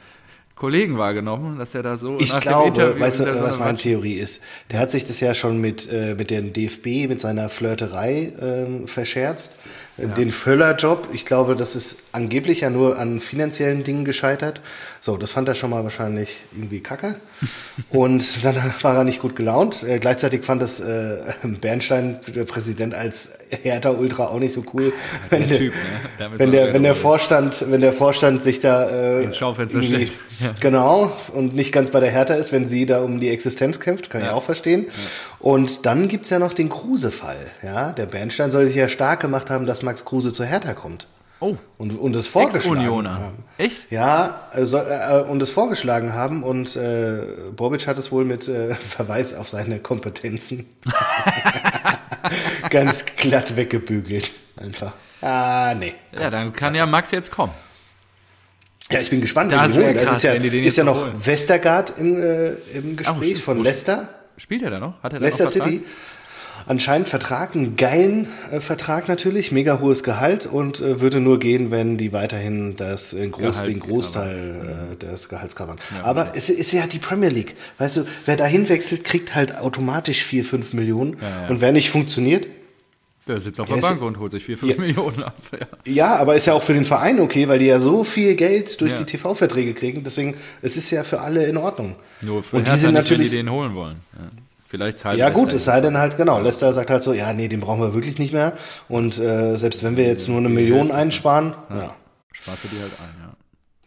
[0.55, 4.43] Kollegen wahrgenommen, dass er da so Ich glaube, weißt du, was eine meine Theorie ist?
[4.71, 8.87] Der hat sich das ja schon mit, äh, mit dem DFB, mit seiner Flirterei ähm,
[8.87, 9.57] verscherzt.
[9.97, 14.59] Den Völler-Job, ich glaube, das ist angeblich ja nur an finanziellen Dingen gescheitert.
[14.99, 17.15] So, das fand er schon mal wahrscheinlich irgendwie kacke.
[17.91, 19.83] Und dann war er nicht gut gelaunt.
[19.83, 24.93] Äh, gleichzeitig fand das äh, Bernstein, der Präsident, als Hertha-Ultra auch nicht so cool.
[25.29, 26.31] Wenn der, Typ, ne?
[26.37, 30.11] Wenn der, wenn der Vorstand, wenn der Vorstand sich da äh, Ins Schaufenster stellt.
[30.39, 30.53] Ja.
[30.59, 34.09] Genau, und nicht ganz bei der Hertha ist, wenn sie da um die Existenz kämpft,
[34.09, 34.87] kann ich auch verstehen.
[35.43, 37.47] Und dann gibt's ja noch den Kruse-Fall.
[37.61, 37.91] Ja?
[37.91, 41.05] Der Bernstein soll sich ja stark gemacht haben, dass Max Kruse zur Hertha kommt.
[41.41, 43.19] Oh, Und, und es vorgeschlagen Ex-Unioner.
[43.19, 43.43] haben.
[43.57, 43.91] Echt?
[43.91, 48.73] Ja, also, äh, und es vorgeschlagen haben und äh, Bobic hat es wohl mit äh,
[48.75, 50.65] Verweis auf seine Kompetenzen
[52.69, 54.33] ganz glatt weggebügelt.
[54.55, 54.93] Einfach.
[55.19, 55.93] Ah, nee.
[56.17, 57.51] ja, dann kann ja Max jetzt kommen.
[58.89, 59.51] Ja, ich bin gespannt.
[59.51, 61.25] Das krass, ist ja, ist ja noch holen.
[61.25, 63.39] Westergaard im, äh, im Gespräch stimmt.
[63.39, 64.07] von Leicester.
[64.37, 65.01] Spielt er da noch?
[65.03, 65.47] Hat er da Leicester?
[65.47, 65.83] City.
[66.65, 71.71] Anscheinend Vertrag, einen geilen äh, Vertrag natürlich, mega hohes Gehalt und äh, würde nur gehen,
[71.71, 75.77] wenn die weiterhin das, äh, Groß, Gehalt den Großteil äh, des Gehalts covern.
[75.93, 77.55] Ja, Aber es ist ja die Premier League.
[77.79, 81.17] Weißt du, wer dahin wechselt, kriegt halt automatisch 4, 5 Millionen.
[81.19, 81.49] ja.
[81.49, 82.47] Und wer nicht funktioniert,
[83.27, 84.79] Der sitzt auf Der der Bank und holt sich 4, 5 Ja.
[84.81, 85.35] Millionen ab.
[85.53, 85.67] Ja.
[85.93, 88.81] ja, aber ist ja auch für den Verein okay, weil die ja so viel Geld
[88.81, 88.97] durch Ja.
[88.99, 90.03] die TV-Verträge kriegen.
[90.03, 91.95] Deswegen, es ist ja für alle in Ordnung.
[92.21, 93.97] Nur für Und die sind nicht, natürlich- wenn die den holen wollen.
[94.13, 94.29] Ja.
[94.65, 97.47] Vielleicht zahlt Ja gut, es sei denn halt, genau, Leicester sagt halt so, ja, nee,
[97.47, 98.53] den brauchen wir wirklich nicht mehr.
[98.89, 101.93] Und äh, selbst wenn wir jetzt nur eine Million einsparen, ja.
[102.31, 103.22] Sparst du die halt ein,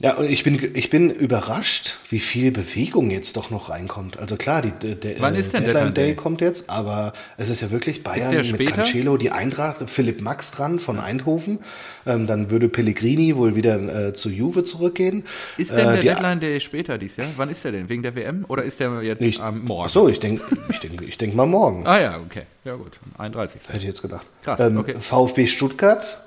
[0.03, 0.15] ja.
[0.17, 4.19] Und ich bin, ich bin überrascht, wie viel Bewegung jetzt doch noch reinkommt.
[4.19, 6.15] Also klar, die, der, Wann ist denn Deadline Day Day?
[6.15, 8.67] kommt jetzt, aber es ist ja wirklich Bayern mit?
[8.75, 11.61] Cancelo, die Eintracht, Philipp Max dran von Eindhoven.
[12.07, 15.25] Ähm, dann würde Pellegrini wohl wieder äh, zu Juve zurückgehen.
[15.57, 17.29] Ist denn Äh, der Deadline Day später dieses Jahr?
[17.37, 17.89] Wann ist der denn?
[17.89, 18.45] Wegen der WM?
[18.49, 19.85] Oder ist der jetzt Ich, am Morgen?
[19.87, 21.87] Ach so, ich denke ich denk, ich denk mal morgen.
[21.87, 22.43] Ah ja, okay.
[22.65, 23.63] Ja gut, 31.
[23.69, 24.27] Hätte ich jetzt gedacht.
[24.43, 24.97] Krass, ähm, okay.
[24.99, 26.21] VfB Stuttgart,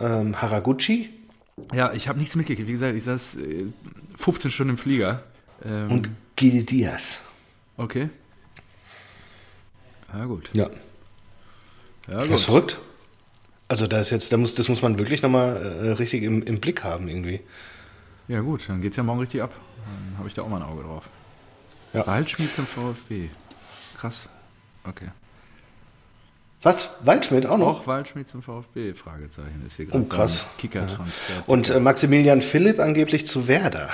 [0.00, 1.10] ähm, Haraguchi
[1.72, 2.68] Ja, ich habe nichts mitgekriegt.
[2.68, 3.64] Wie gesagt, ich saß äh,
[4.16, 5.22] 15 Stunden im Flieger.
[5.64, 7.20] Ähm, und Gil Diaz.
[7.76, 8.08] okay.
[10.12, 10.50] Ja gut.
[10.52, 10.68] Ja.
[12.08, 12.40] Ja, Das ist gut.
[12.40, 12.78] verrückt.
[13.68, 16.58] Also da ist jetzt, da muss, das muss man wirklich nochmal äh, richtig im, im
[16.58, 17.40] Blick haben irgendwie.
[18.26, 19.52] ja gut, dann geht's ja morgen richtig ab.
[19.86, 21.04] Dann habe ich da auch mal ein Auge drauf.
[21.92, 22.04] Ja.
[22.06, 23.28] Waldschmied zum VfB.
[23.96, 24.28] Krass.
[24.84, 25.08] Okay.
[26.62, 26.90] Was?
[27.04, 27.80] Waldschmidt auch noch?
[27.80, 28.92] Auch Waldschmied zum VfB?
[28.94, 29.62] Fragezeichen.
[29.66, 30.44] Ist hier gerade Oh, krass.
[30.44, 31.48] beim Kicker-Transfer.
[31.48, 33.88] Und äh, Maximilian Philipp angeblich zu Werder.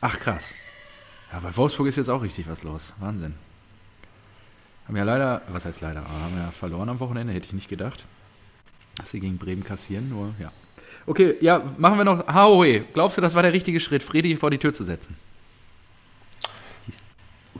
[0.00, 0.50] Ach krass.
[1.32, 2.92] Ja, bei Wolfsburg ist jetzt auch richtig was los.
[3.00, 3.34] Wahnsinn.
[4.86, 8.04] Haben ja leider, was heißt leider, haben ja verloren am Wochenende, hätte ich nicht gedacht.
[8.96, 10.52] Dass sie gegen Bremen kassieren, nur ja.
[11.06, 12.80] Okay, ja, machen wir noch HOE.
[12.92, 15.16] Glaubst du, das war der richtige Schritt, Fredi vor die Tür zu setzen?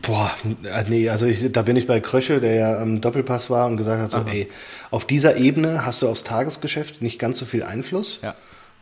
[0.03, 0.31] Boah,
[0.65, 3.77] äh, nee, also ich, da bin ich bei Krösche, der ja am Doppelpass war und
[3.77, 4.49] gesagt hat, so, ey,
[4.91, 8.19] auf dieser Ebene hast du aufs Tagesgeschäft nicht ganz so viel Einfluss.
[8.23, 8.35] Ja.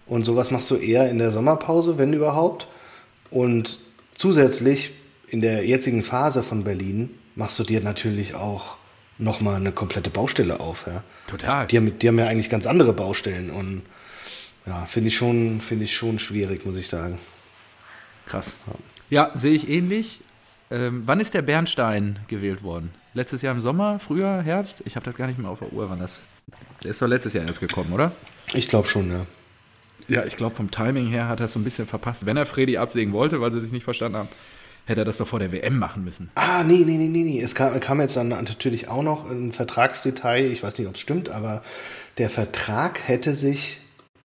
[0.06, 2.66] Und sowas machst du eher in der Sommerpause, wenn überhaupt.
[3.30, 3.78] Und
[4.14, 4.92] zusätzlich
[5.28, 8.76] in der jetzigen Phase von Berlin machst du dir natürlich auch
[9.18, 10.86] nochmal eine komplette Baustelle auf.
[10.86, 11.04] Ja.
[11.26, 11.66] Total.
[11.66, 13.82] Die, haben, die haben ja eigentlich ganz andere Baustellen und
[14.66, 17.18] ja, finde ich, schon- finde ich schon schwierig, muss ich sagen.
[18.26, 18.54] Krass.
[19.10, 20.20] Ja, sehe ich ähnlich.
[20.70, 22.90] Ähm, wann ist der Bernstein gewählt worden?
[23.12, 24.82] Letztes Jahr im Sommer, Frühjahr, Herbst?
[24.86, 26.20] Ich habe das gar nicht mehr auf der Uhr, wann das
[26.84, 28.12] Der ist doch letztes Jahr erst gekommen, oder?
[28.54, 29.26] Ich glaube schon, ja.
[30.08, 32.26] Ja, ich glaube, vom Timing her hat er es so ein bisschen verpasst.
[32.26, 34.28] Wenn er Fredi absägen wollte, weil sie sich nicht verstanden haben,
[34.86, 36.30] hätte er das doch vor der WM machen müssen.
[36.34, 37.40] Ah, nee, nee, nee, nee, nee.
[37.40, 40.46] Es kam, kam jetzt dann natürlich auch noch ein Vertragsdetail.
[40.46, 41.62] Ich weiß nicht, ob es stimmt, aber
[42.18, 43.80] der Vertrag hätte sich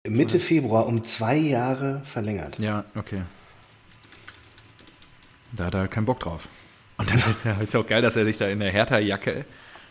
[0.08, 2.60] Mitte Februar um zwei Jahre verlängert.
[2.60, 3.22] Ja, okay.
[5.54, 6.48] Da hat er keinen Bock drauf.
[6.98, 9.46] Und dann setzt er, ist ja auch geil, dass er sich da in der Hertha-Jacke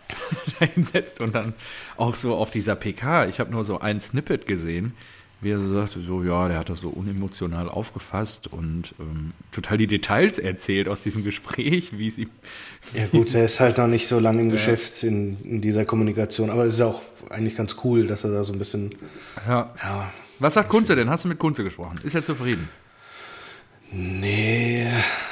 [0.74, 1.54] hinsetzt und dann
[1.96, 3.26] auch so auf dieser PK.
[3.26, 4.94] Ich habe nur so ein Snippet gesehen,
[5.40, 9.76] wie er so sagte, so ja, der hat das so unemotional aufgefasst und ähm, total
[9.76, 12.30] die Details erzählt aus diesem Gespräch, wie es ihm.
[12.94, 16.48] Ja gut, er ist halt noch nicht so lange im Geschäft in, in dieser Kommunikation.
[16.48, 18.94] Aber es ist auch eigentlich ganz cool, dass er da so ein bisschen,
[19.46, 19.74] Ja.
[19.82, 21.10] ja, Was sagt Kunze denn?
[21.10, 21.98] Hast du mit Kunze gesprochen?
[22.02, 22.68] Ist er zufrieden?
[23.94, 24.86] Nee,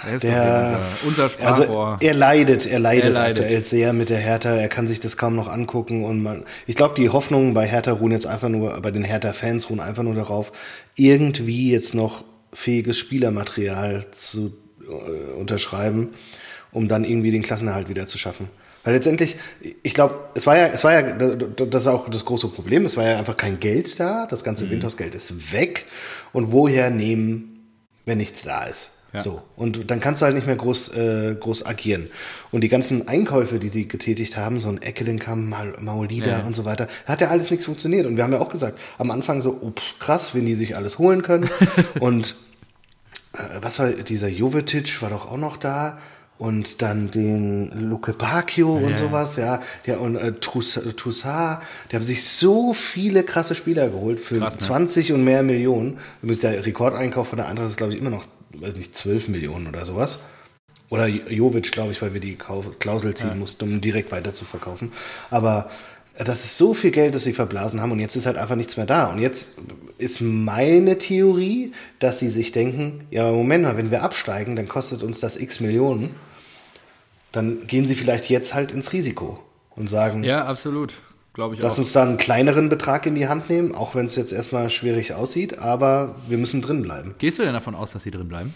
[0.07, 1.97] Er ist Der- unser, unser Also Sprachrohr.
[2.01, 3.41] er leidet, er leidet, Er leidet.
[3.45, 4.55] aktuell sehr mit der Hertha.
[4.55, 7.93] Er kann sich das kaum noch angucken und man, ich glaube, die Hoffnungen bei Hertha
[7.93, 10.53] ruhen jetzt einfach nur, bei den Hertha-Fans ruhen einfach nur darauf,
[10.97, 16.11] irgendwie jetzt noch fähiges Spielermaterial zu äh, unterschreiben,
[16.73, 18.49] um dann irgendwie den Klassenerhalt wieder zu schaffen.
[18.85, 19.37] Weil letztendlich,
[19.85, 22.97] ich glaube, es war ja, es war ja, das ist auch das große Problem, es
[22.97, 25.85] war ja einfach kein Geld da, das ganze Windhausgeld ist weg
[26.33, 27.52] und woher nehmen
[28.05, 28.93] wenn nichts da ist.
[29.13, 29.21] Ja.
[29.21, 29.43] So.
[29.57, 32.09] Und dann kannst du halt nicht mehr groß, äh, groß agieren.
[32.51, 36.47] Und die ganzen Einkäufe, die sie getätigt haben, so ein Eckelenkamp, Mal Maulida Ja.
[36.47, 38.07] und so weiter, hat ja alles nichts funktioniert.
[38.07, 40.77] Und wir haben ja auch gesagt, am Anfang so, oh, pff, krass, wenn die sich
[40.77, 41.51] alles holen können.
[42.01, 42.37] und
[43.35, 45.99] äh, was war dieser Jovetic war doch auch noch da.
[46.43, 48.97] Und dann den Luke Bacchio und Ja.
[48.97, 49.63] sowas, ja.
[49.87, 54.55] Der, und äh, Troussard, Troussard, die haben sich so viele krasse Spieler geholt für Krass,
[54.55, 54.61] ne?
[54.61, 55.99] 20 und mehr Millionen.
[56.21, 58.27] Übrigens der Rekordeinkauf von der Eintracht ist, glaube ich, immer noch,
[58.57, 60.27] weiß nicht, 12 Millionen oder sowas.
[60.91, 64.91] Oder Jovic, glaube ich, weil wir die Klausel ziehen mussten, um direkt weiter zu verkaufen.
[65.31, 65.71] Aber
[66.19, 68.77] das ist so viel Geld, das sie verblasen haben und jetzt ist halt einfach nichts
[68.77, 69.07] mehr da.
[69.07, 69.61] Und jetzt
[69.99, 75.05] ist meine Theorie, dass sie sich denken, ja, Moment mal, wenn wir absteigen, dann kostet
[75.05, 76.11] uns das x Millionen.
[77.33, 79.39] Dann gehen sie vielleicht jetzt halt ins Risiko
[79.75, 80.95] und sagen, Ja, absolut.
[81.35, 81.79] Glaube ich lass auch.
[81.79, 85.15] uns da einen kleineren Betrag in die Hand nehmen, auch wenn es jetzt erstmal schwierig
[85.15, 87.15] aussieht, aber wir müssen drin bleiben.
[87.19, 88.53] Gehst du denn davon aus, dass sie drin bleiben?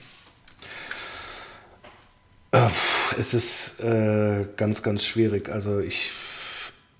[3.18, 5.48] Es ist äh, ganz, ganz schwierig.
[5.48, 6.10] Also ich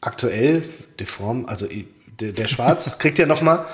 [0.00, 0.62] aktuell
[0.98, 1.66] Deform, also
[2.20, 3.66] der, der Schwarz kriegt ja noch mal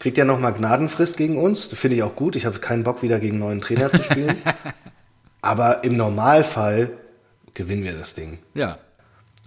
[0.00, 1.68] kriegt ja noch mal Gnadenfrist gegen uns.
[1.68, 2.36] Das finde ich auch gut.
[2.36, 4.36] Ich habe keinen Bock wieder gegen einen neuen Trainer zu spielen.
[5.40, 6.90] Aber im Normalfall
[7.54, 8.38] gewinnen wir das Ding.
[8.54, 8.78] Ja.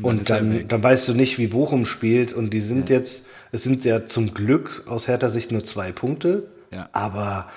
[0.02, 2.34] Und dann, dann weißt du nicht, wie Bochum spielt.
[2.34, 6.48] Und die sind jetzt, es sind ja zum Glück aus härter Sicht nur zwei Punkte.
[6.72, 6.90] Ja.
[6.92, 7.50] Aber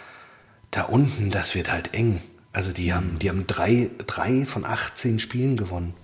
[0.70, 2.20] da unten, das wird halt eng.
[2.52, 5.94] Also die haben, die haben drei, drei von 18 Spielen gewonnen.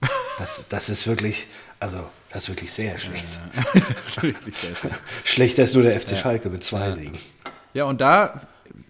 [0.38, 1.46] Das, das ist wirklich,
[1.78, 1.98] also
[2.30, 3.26] das ist wirklich sehr schlecht.
[3.74, 4.90] das ist wirklich sehr schön.
[5.24, 7.18] Schlechter ist nur der FC Schalke mit zwei Siegen.
[7.74, 8.40] Ja, und da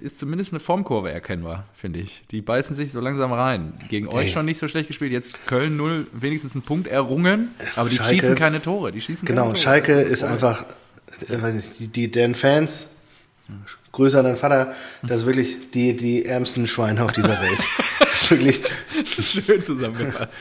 [0.00, 2.22] ist zumindest eine Formkurve erkennbar, finde ich.
[2.30, 3.74] Die beißen sich so langsam rein.
[3.88, 4.32] Gegen euch Ey.
[4.32, 5.12] schon nicht so schlecht gespielt.
[5.12, 8.92] Jetzt Köln 0, wenigstens einen Punkt errungen, aber die Schalke- schießen keine Tore.
[8.92, 9.62] Die schießen Genau, keine Tore.
[9.62, 10.64] Schalke ist einfach,
[11.28, 12.86] äh, weiß nicht, die, die deren Fans,
[13.92, 17.60] größer an dein Vater, das ist wirklich die, die ärmsten Schweine auf dieser Welt.
[18.12, 18.62] Das ist wirklich,
[19.46, 20.34] Schön zusammengefasst.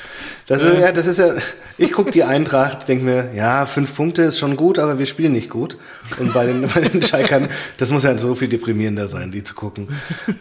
[0.46, 1.34] das ist, ja, das ist ja,
[1.78, 5.32] ich gucke die Eintracht, denke mir, ja, fünf Punkte ist schon gut, aber wir spielen
[5.32, 5.78] nicht gut.
[6.20, 9.56] Und bei den, bei den Schalkern, das muss ja so viel deprimierender sein, die zu
[9.56, 9.88] gucken.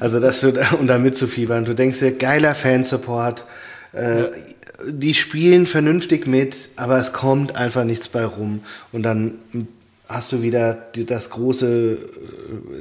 [0.01, 1.65] Also, dass du, da- und da mitzufiebern.
[1.65, 3.47] Du denkst dir, geiler Fansupport,
[3.93, 4.25] äh,
[4.89, 8.65] die spielen vernünftig mit, aber es kommt einfach nichts bei rum.
[8.91, 9.35] Und dann
[10.11, 11.99] hast du wieder die, das große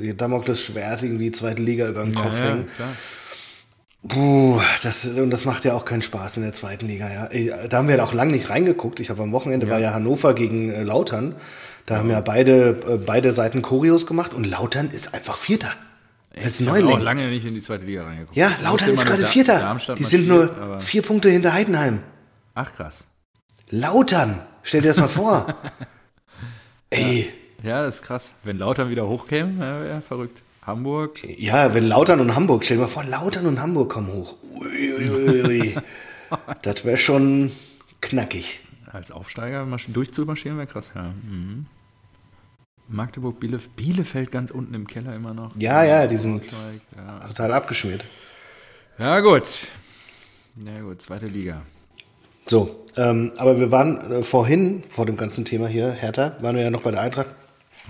[0.01, 2.67] äh, Damoklesschwert irgendwie zweite Liga über dem Kopf Ja, ja, hängen.
[2.75, 2.89] klar.
[4.07, 7.29] Puh, das, und das macht ja auch keinen Spaß in der zweiten Liga.
[7.33, 7.67] Ja.
[7.67, 8.99] Da haben wir auch lange nicht reingeguckt.
[9.01, 11.35] Ich habe am Wochenende war ja Hannover gegen äh, Lautern.
[11.85, 15.71] Da haben ja beide, äh, beide Seiten Choreos gemacht und Lautern ist einfach Vierter.
[16.41, 18.37] Als Ich habe auch lange nicht in die zweite Liga reingeguckt.
[18.37, 19.59] Ja, Ich Lautern ist gerade Vierter.
[19.59, 21.99] Darmstadt Die sind nur aber- vier Punkte hinter Heidenheim.
[22.55, 23.03] Ach, krass.
[23.69, 25.53] Lautern, stell dir das mal vor.
[26.89, 27.29] Ey,
[27.63, 28.31] Ja, das ist krass.
[28.43, 30.41] Wenn Lautern wieder hochkäme, wäre wär verrückt.
[30.65, 34.35] Hamburg, ja, wenn Lautern und Hamburg, stell dir mal vor, Lautern und Hamburg kommen hoch.
[34.59, 35.75] Uiuiui.
[36.61, 37.51] das wäre schon
[38.01, 38.59] knackig.
[38.91, 41.13] als Aufsteiger marsch- durchzumarschieren wäre krass, ja.
[41.23, 41.65] Mhm.
[42.87, 45.55] Magdeburg, Bielef Bielefeld ganz unten im Keller immer noch.
[45.55, 46.43] Ja, ja, die sind
[46.95, 48.03] Ja, total abgeschmiert.
[48.97, 49.47] ja gut.
[50.55, 51.61] Ja gut, zweite Liga.
[52.49, 56.63] So, ähm, aber wir waren äh, vorhin, vor dem ganzen Thema hier, Hertha, waren wir
[56.63, 57.27] ja noch bei der Eintracht.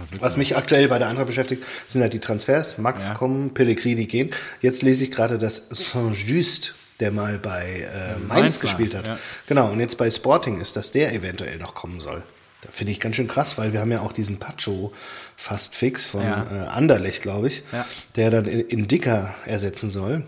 [0.10, 2.78] willst Was mich aktuell bei der Eintracht beschäftigt, sind halt die Transfers.
[2.78, 3.14] Max Ja.
[3.14, 4.32] kommen, Pellegrini gehen.
[4.62, 9.18] Jetzt lese ich gerade, dass Saint-Just, der mal bei äh, Mainz, Mainz gespielt hat, ja.
[9.48, 12.22] genau, und jetzt bei Sporting ist, dass der eventuell noch kommen soll.
[12.62, 14.92] Da finde ich ganz schön krass, weil wir haben ja auch diesen Pacho
[15.38, 16.46] fast fix von Ja.
[16.52, 17.86] äh, Anderlecht, glaube ich, Ja.
[18.18, 20.24] der dann in, in Dicker ersetzen soll.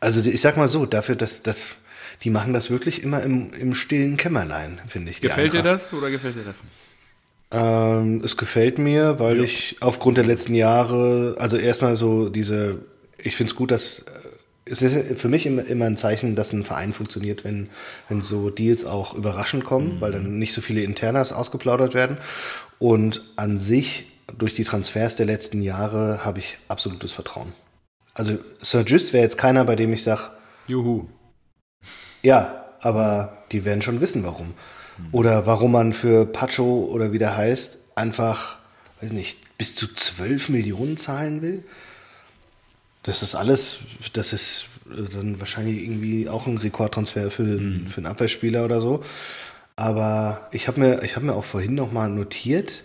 [0.00, 1.68] Also ich sag mal so, dafür, dass, dass
[2.24, 5.20] die machen das wirklich immer im, im stillen Kämmerlein, finde ich.
[5.20, 6.72] Gefällt dir das oder gefällt dir das nicht?
[7.50, 12.80] Ähm, es gefällt mir, weil ich aufgrund der letzten Jahre, also erstmal so diese,
[13.16, 14.02] ich finde es gut, dass äh,
[14.66, 17.70] es ist für mich immer, immer ein Zeichen, dass ein Verein funktioniert, wenn,
[18.10, 22.18] wenn so Deals auch überraschend kommen, weil dann nicht so viele Internas ausgeplaudert werden.
[22.78, 27.54] Und an sich, durch die Transfers der letzten Jahre, habe ich absolutes Vertrauen.
[28.12, 30.22] Also Sir Just wäre jetzt keiner, bei dem ich sage,
[30.66, 31.06] Juhu.
[32.22, 34.54] Ja, aber die werden schon wissen, warum.
[35.12, 38.56] Oder warum man für Pacho oder wie der heißt, einfach,
[39.00, 41.64] weiß nicht, bis zu 12 Millionen zahlen will.
[43.02, 43.78] Das ist alles,
[44.12, 48.80] das ist äh, dann wahrscheinlich irgendwie auch ein Rekordtransfer für, den, für einen Abwehrspieler oder
[48.80, 49.02] so.
[49.76, 52.82] Aber ich habe mir, ich hab mir auch vorhin nochmal notiert,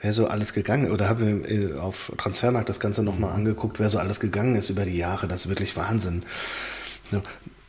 [0.00, 0.92] wer so alles gegangen ist.
[0.92, 4.70] Oder habe mir äh, auf Transfermarkt das Ganze nochmal angeguckt, wer so alles gegangen ist
[4.70, 5.26] über die Jahre.
[5.26, 6.22] Das ist wirklich Wahnsinn.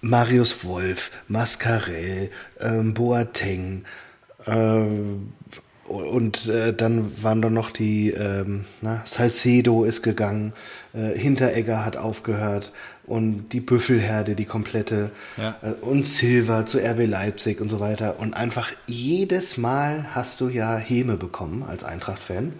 [0.01, 3.83] Marius Wolf, Mascarell, ähm, Boateng,
[4.47, 5.33] ähm,
[5.87, 10.53] Und äh, dann waren da noch die, ähm, na, Salcedo ist gegangen,
[10.93, 12.71] äh, Hinteregger hat aufgehört
[13.07, 15.57] und die Büffelherde, die komplette Ja.
[15.63, 18.19] äh, und Silva zu RB Leipzig und so weiter.
[18.19, 22.53] Und einfach jedes Mal hast du ja Häme bekommen als Eintracht-Fan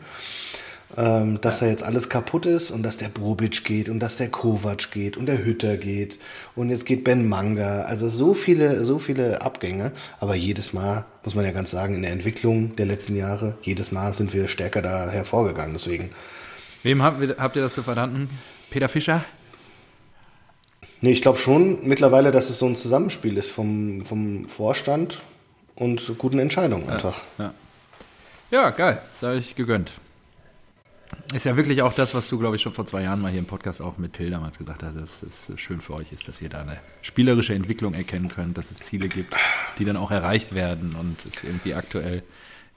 [0.98, 4.30] ähm, dass da jetzt alles kaputt ist und dass der Brobic geht und dass der
[4.30, 6.20] Kovac geht und der Hütter geht
[6.56, 7.84] und jetzt geht Ben Manga.
[7.84, 9.92] Also so viele, so viele Abgänge.
[10.20, 13.92] Aber jedes Mal, muss man ja ganz sagen, in der Entwicklung der letzten Jahre, jedes
[13.92, 15.74] Mal sind wir stärker da hervorgegangen.
[15.74, 16.10] Deswegen,
[16.84, 18.30] Wem habt, ihr- habt ihr das zu verdanken?
[18.72, 19.24] Peter Fischer?
[21.02, 25.22] nee, ich glaube schon mittlerweile, dass es so ein Zusammenspiel ist vom, vom Vorstand
[25.76, 27.18] und guten Entscheidungen einfach.
[27.38, 27.54] Ja.
[28.52, 29.00] Ja, geil.
[29.12, 29.92] Das habe ich gegönnt.
[31.34, 33.40] Ist ja wirklich auch das, was du, glaube ich, schon vor zwei Jahren mal hier
[33.40, 36.42] im Podcast auch mit Till damals gesagt hast, dass es schön für euch ist, dass
[36.42, 39.36] ihr da eine spielerische Entwicklung erkennen könnt, dass es Ziele gibt,
[39.78, 42.24] die dann auch erreicht werden und es irgendwie aktuell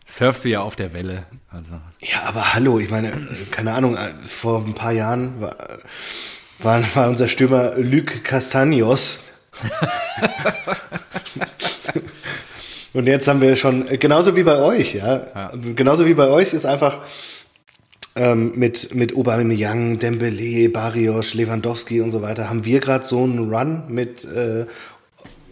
[0.06, 1.24] surfst du ja auf der Welle.
[1.50, 5.52] Also Ja, aber hallo, ich meine, äh, keine Ahnung, äh, vor ein paar Jahren war,
[5.60, 5.78] äh,
[6.58, 9.20] war, war unser Stürmer Luc Castaños.
[12.94, 15.52] Und jetzt haben wir schon, äh, genauso wie bei euch, ja, Ja.
[15.74, 16.98] genauso wie bei euch ist einfach
[18.16, 23.52] ähm, mit, mit Aubameyang, Dembele, Barrios, Lewandowski und so weiter, haben wir gerade so einen
[23.54, 24.66] Run mit äh,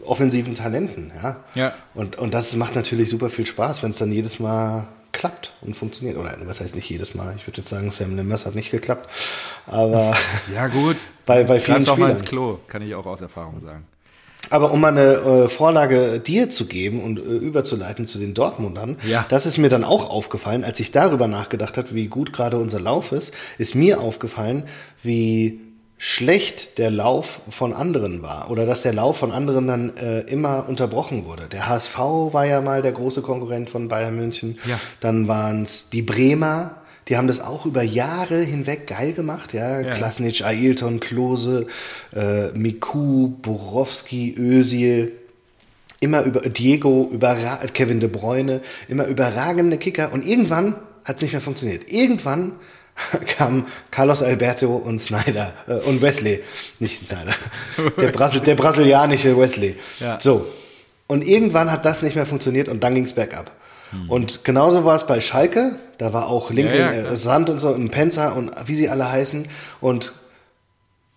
[0.05, 1.37] offensiven Talenten, ja.
[1.55, 1.73] Ja.
[1.95, 5.75] Und, und das macht natürlich super viel Spaß, wenn es dann jedes Mal klappt und
[5.77, 6.17] funktioniert.
[6.17, 7.35] Oder was heißt nicht jedes Mal?
[7.37, 9.11] Ich würde jetzt sagen, Sam Limmers hat nicht geklappt.
[9.67, 10.15] Aber,
[10.55, 10.97] ja gut.
[11.27, 12.21] Bei- bei vielen Greif's auch mal Spielern.
[12.21, 13.85] ins Klo, kann ich auch aus Erfahrung sagen.
[14.51, 18.99] Aber um mal eine äh, Vorlage dir zu geben und äh, überzuleiten zu den Dortmundern,
[19.09, 19.25] Ja.
[19.29, 22.81] das ist mir dann auch aufgefallen, als ich darüber nachgedacht habe, wie gut gerade unser
[22.81, 24.65] Lauf ist, ist mir aufgefallen,
[25.03, 25.61] wie
[26.03, 30.65] schlecht der Lauf von anderen war oder dass der Lauf von anderen dann äh, immer
[30.67, 31.43] unterbrochen wurde.
[31.53, 34.59] Der HSV war ja mal der große Konkurrent von Bayern München.
[34.67, 34.81] Ja.
[35.01, 36.77] Dann waren es die Bremer,
[37.11, 39.53] die haben das auch über Jahre hinweg geil gemacht.
[39.53, 39.95] Ja, Ja.
[39.95, 41.67] Klasnic, Ailton, Klose,
[42.15, 45.13] äh, Miku, Borowski, Özil.
[45.99, 50.13] Immer über Diego, überra Kevin De Bruyne, immer überragende Kicker.
[50.13, 51.91] Und irgendwann hat es nicht mehr funktioniert.
[51.93, 52.53] Irgendwann
[53.37, 56.41] kamen Carlos Alberto und Snyder äh, und Wesley,
[56.79, 57.35] nicht Snyder,
[58.01, 59.77] der, Brasil der brasilianische Wesley.
[59.99, 60.19] Ja.
[60.21, 60.47] So.
[61.09, 63.51] Und irgendwann hat das nicht mehr funktioniert und dann ging es bergab.
[64.09, 65.77] Und genauso war es bei Schalke.
[65.99, 68.89] Da war auch Lincoln, Ja, ja, äh, Sand und so, und Penzer und wie sie
[68.89, 69.49] alle heißen.
[69.81, 70.13] Und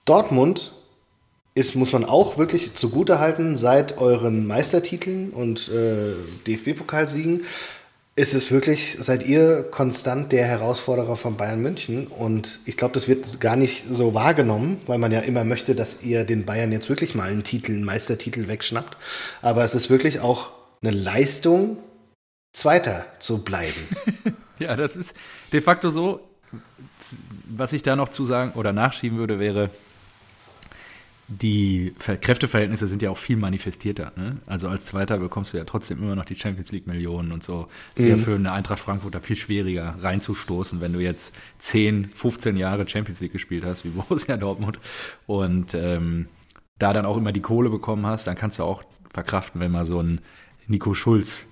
[0.05, 0.73] Dortmund
[1.55, 6.13] ist, muss man auch wirklich zugute halten, seit euren Meistertiteln und äh,
[6.47, 7.41] DFB-Pokalsiegen
[8.15, 12.05] ist es wirklich, seid ihr konstant der Herausforderer von Bayern München.
[12.05, 16.03] Und ich glaube, das wird gar nicht so wahrgenommen, weil man ja immer möchte, dass
[16.03, 18.97] ihr den Bayern jetzt wirklich mal einen Titel, einen Meistertitel wegschnappt.
[19.41, 20.51] Aber es ist wirklich auch
[20.83, 21.77] eine Leistung,
[22.53, 23.73] Zweiter zu bleiben.
[24.59, 25.13] Ja, das ist
[25.51, 26.21] de facto so.
[27.49, 29.71] Was ich da noch zu sagen oder nachschieben würde, wäre,
[31.27, 34.11] die Ver- Kräfteverhältnisse sind ja auch viel manifestierter.
[34.15, 34.37] Ne?
[34.45, 37.67] Also als Zweiter bekommst du ja trotzdem immer noch die Champions League Millionen und so.
[37.95, 42.87] Ist ja für eine Eintracht Frankfurter viel schwieriger reinzustoßen, wenn du jetzt 10, 15 Jahre
[42.87, 44.79] Champions League gespielt hast, wie Borussia Dortmund
[45.25, 46.27] und ähm,
[46.77, 49.85] da dann auch immer die Kohle bekommen hast, dann kannst du auch verkraften, wenn mal
[49.85, 50.21] so ein
[50.67, 51.47] Nico Schulz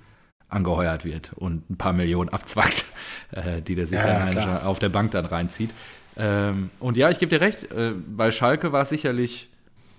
[0.51, 2.85] angeheuert wird und ein paar Millionen abzwackt,
[3.31, 5.69] äh, die der sich Ja, dann auf der Bank dann reinzieht.
[6.17, 9.49] Ähm, und ja, ich gebe dir recht, äh, bei Schalke war es sicherlich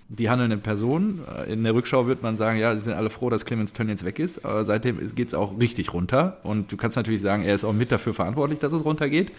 [0.09, 1.21] die handelnden Personen.
[1.47, 3.89] Äh, In der Rückschau wird man sagen, ja, sie sind alle froh, dass Clemens Tönn
[3.89, 6.37] jetzt weg ist, aber seitdem geht es auch richtig runter.
[6.43, 9.31] Und du kannst natürlich sagen, er ist auch mit dafür verantwortlich, dass es runtergeht.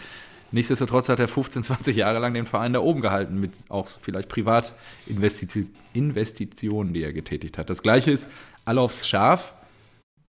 [0.51, 4.29] Nichtsdestotrotz hat er 15, 20 Jahre lang den Verein da oben gehalten, mit auch vielleicht
[4.29, 7.71] Privatinvestitionen, die er getätigt hat.
[7.71, 8.29] Das gleiche ist
[8.63, 9.54] alle aufs Schaf.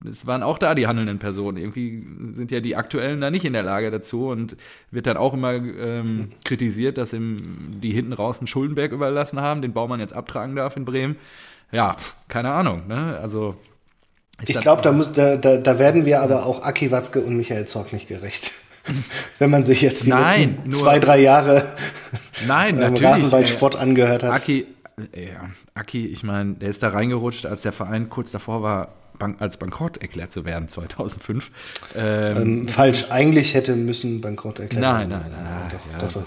[0.08, 1.56] Es waren auch da die handelnden Personen.
[1.56, 4.56] Irgendwie sind ja die Aktuellen da nicht in der Lage dazu und
[4.92, 9.60] wird dann auch immer ähm, kritisiert, dass ihm die hinten raus einen Schuldenberg überlassen haben,
[9.60, 11.16] den Baumann jetzt abtragen darf in Bremen.
[11.72, 11.96] Ja,
[12.28, 12.86] keine Ahnung.
[12.86, 13.18] Ne?
[13.20, 13.56] Also
[14.46, 17.66] Ich glaube, da, muss- da, da, da werden wir aber auch Aki Watzke und Michael
[17.66, 18.52] Zorc nicht gerecht.
[19.40, 21.66] Wenn man sich jetzt die Nein, letzten nur- zwei, drei Jahre
[22.46, 23.04] Nein, im natürlich.
[23.04, 24.32] Rasenballsport angehört hat.
[24.32, 24.64] Aki,
[25.12, 28.94] äh, ja, Aki, ich meine, der ist da reingerutscht, als der Verein kurz davor war,
[29.18, 31.50] bank als bankrott erklärt zu werden, 2005.
[31.94, 35.22] Ähm, Ähm, falsch, eigentlich hätte müssen bankrott erklärt Nein, werden.
[35.32, 35.68] nein, nein.
[35.70, 36.26] Doch, ja, doch, doch.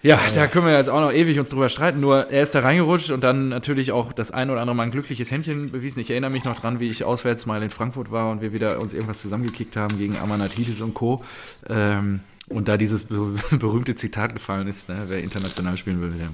[0.00, 1.98] Ja, da können wir jetzt auch noch ewig uns drüber streiten.
[1.98, 4.90] Nur er ist da reingerutscht und dann natürlich auch das ein oder andere Mal ein
[4.92, 5.98] glückliches Händchen bewiesen.
[5.98, 8.80] Ich erinnere mich noch dran, wie ich auswärts mal in Frankfurt war und wir wieder
[8.80, 11.24] uns irgendwas zusammengekickt haben gegen Amanatitis und Co.
[11.68, 16.28] Ähm, und da dieses be berühmte Zitat gefallen ist, ne, wer international spielen will, der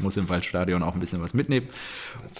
[0.00, 1.68] muss im Waldstadion auch ein bisschen was mitnehmen.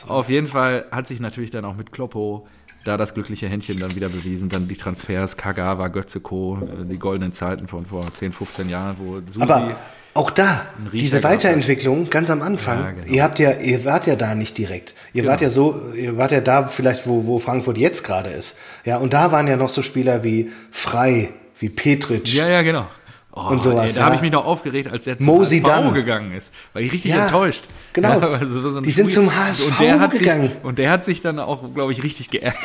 [0.08, 2.46] Auf jeden Fall hat sich natürlich dann auch mit Kloppo
[2.84, 4.48] da das glückliche Händchen dann wieder bewiesen.
[4.48, 8.96] Dann die Transfers, Kagawa, Götze Co., äh, die goldenen Zeiten von vor 10, 15 Jahren,
[8.98, 9.76] wo Susi Aber
[10.12, 13.06] auch da, diese Weiterentwicklung ganz am Anfang, ja, genau.
[13.06, 14.94] ihr habt ja, ihr wart ja da nicht direkt.
[15.12, 15.32] Ihr genau.
[15.32, 18.58] wart ja so, ihr wart ja da vielleicht, wo, wo Frankfurt jetzt gerade ist.
[18.84, 22.34] Ja, und da waren ja noch so Spieler wie Frei, wie Petric.
[22.34, 22.88] Ja, ja, genau.
[23.32, 23.90] Oh, und sowas.
[23.90, 24.06] Ey, da ja.
[24.06, 25.94] habe ich mich noch aufgeregt, als der zum Mosi HSV Dunn.
[25.94, 26.52] gegangen ist.
[26.72, 27.66] War ich richtig ja, enttäuscht.
[27.92, 28.20] Genau.
[28.20, 30.48] Ja, also so die sind zum HSV und der gegangen.
[30.48, 32.56] Sich, und der hat sich dann auch, glaube ich, richtig geärgert.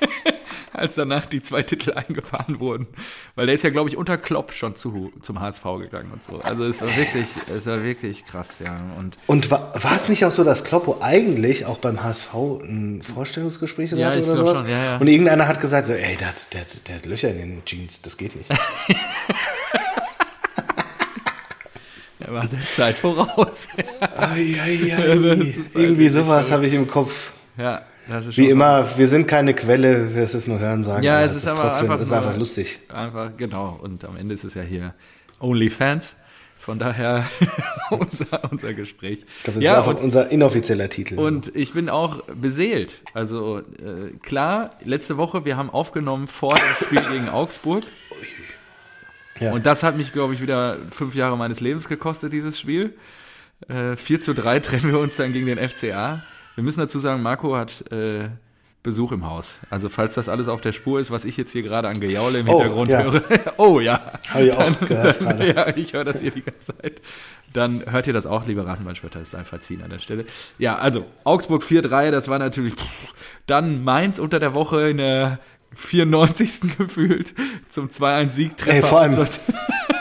[0.72, 2.86] als danach die zwei Titel eingefahren wurden.
[3.34, 6.40] Weil der ist ja, glaube ich, unter Klopp schon zu, zum HSV gegangen und so.
[6.40, 8.76] Also es war wirklich, es war wirklich krass, ja.
[8.98, 13.02] Und, und war, war es nicht auch so, dass Kloppo eigentlich auch beim HSV ein
[13.02, 14.58] Vorstellungsgespräch ja, hatte oder sowas?
[14.58, 14.96] Schon, ja, ja.
[14.96, 18.02] Und irgendeiner hat gesagt, so, ey, der hat, der, der hat Löcher in den Jeans,
[18.02, 18.48] das geht nicht.
[22.32, 23.68] War der Zeit voraus.
[24.16, 25.54] ai, ai, ai.
[25.74, 27.32] Irgendwie sowas habe ich im Kopf.
[27.56, 27.82] Ja,
[28.30, 31.02] wie immer, wir sind keine Quelle, es ist nur Hören sagen.
[31.02, 32.80] Ja, es ist, ist aber trotzdem, einfach, ist einfach lustig.
[32.88, 33.78] Einfach, genau.
[33.80, 34.94] Und am Ende ist es ja hier
[35.38, 36.14] OnlyFans.
[36.58, 37.24] Von daher
[37.90, 39.24] unser, unser Gespräch.
[39.38, 41.18] Ich glaube, das ja, ist einfach und, unser inoffizieller Titel.
[41.18, 43.00] Und ich bin auch beseelt.
[43.14, 47.84] Also äh, klar, letzte Woche, wir haben aufgenommen vor dem Spiel gegen Augsburg.
[49.40, 49.52] Ja.
[49.52, 52.94] Und das hat mich, glaube ich, wieder fünf Jahre meines Lebens gekostet, dieses Spiel.
[53.68, 56.22] Äh, 4 zu 3 trennen wir uns dann gegen den FCA.
[56.54, 58.28] Wir müssen dazu sagen, Marco hat äh,
[58.82, 59.58] Besuch im Haus.
[59.68, 62.38] Also falls das alles auf der Spur ist, was ich jetzt hier gerade an Gejaule
[62.38, 63.02] im oh, Hintergrund ja.
[63.02, 63.22] höre.
[63.58, 64.00] oh ja.
[64.30, 67.02] Habe ich auch gehört dann, Ja, ich höre das hier die ganze Zeit.
[67.52, 70.24] Dann hört ihr das auch, lieber Rasenballspötter, ist einfach ziehen an der Stelle.
[70.58, 72.74] Ja, also Augsburg 4-3, das war natürlich
[73.46, 75.40] dann Mainz unter der Woche in der
[75.74, 76.60] 94.
[76.78, 77.34] gefühlt
[77.68, 78.76] zum 2-1-Siegtreffer.
[78.76, 79.26] Ey, vor allem,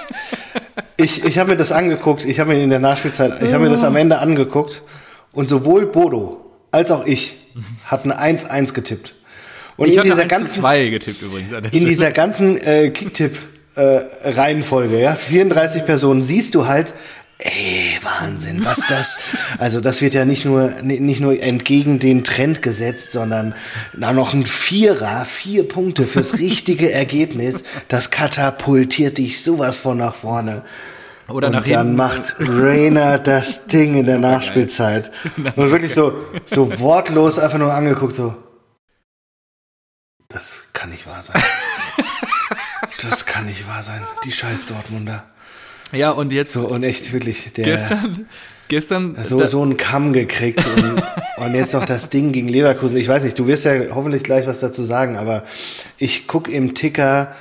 [0.97, 3.69] ich, ich habe mir das angeguckt, ich habe mir in der Nachspielzeit, ich habe mir
[3.69, 4.81] das am Ende angeguckt
[5.31, 7.37] und sowohl Bodo als auch ich
[7.85, 9.15] hatten 1-1 getippt.
[9.77, 11.51] Und ich in dieser ganzen zwei getippt übrigens.
[11.73, 13.37] In dieser ganzen äh, Kicktipp
[13.75, 16.93] äh, Reihenfolge, ja, 34 Personen siehst du halt,
[17.39, 19.17] ey, Wahnsinn, was das?
[19.57, 23.55] Also das wird ja nicht nur nicht nur entgegen den Trend gesetzt, sondern
[23.95, 27.63] na noch ein Vierer, vier Punkte fürs richtige Ergebnis.
[27.87, 30.63] Das katapultiert dich sowas von nach vorne.
[31.29, 31.95] Oder und nach dann hinten.
[31.95, 35.11] macht Rainer das Ding in der Nachspielzeit.
[35.55, 36.13] Und wirklich so,
[36.45, 38.35] so wortlos einfach nur angeguckt, so.
[40.27, 41.41] Das kann nicht wahr sein.
[43.03, 44.01] Das kann nicht wahr sein.
[44.23, 45.23] Die scheiß Dortmunder.
[45.91, 46.53] Ja, und jetzt.
[46.53, 47.65] So, und echt wirklich, der.
[47.65, 48.27] Gestern.
[48.67, 49.17] Gestern.
[49.23, 51.01] So, so einen Kamm gekriegt und,
[51.43, 52.97] und jetzt noch das Ding gegen Leverkusen.
[52.97, 55.43] Ich weiß nicht, du wirst ja hoffentlich gleich was dazu sagen, aber
[55.97, 57.35] ich guck im Ticker,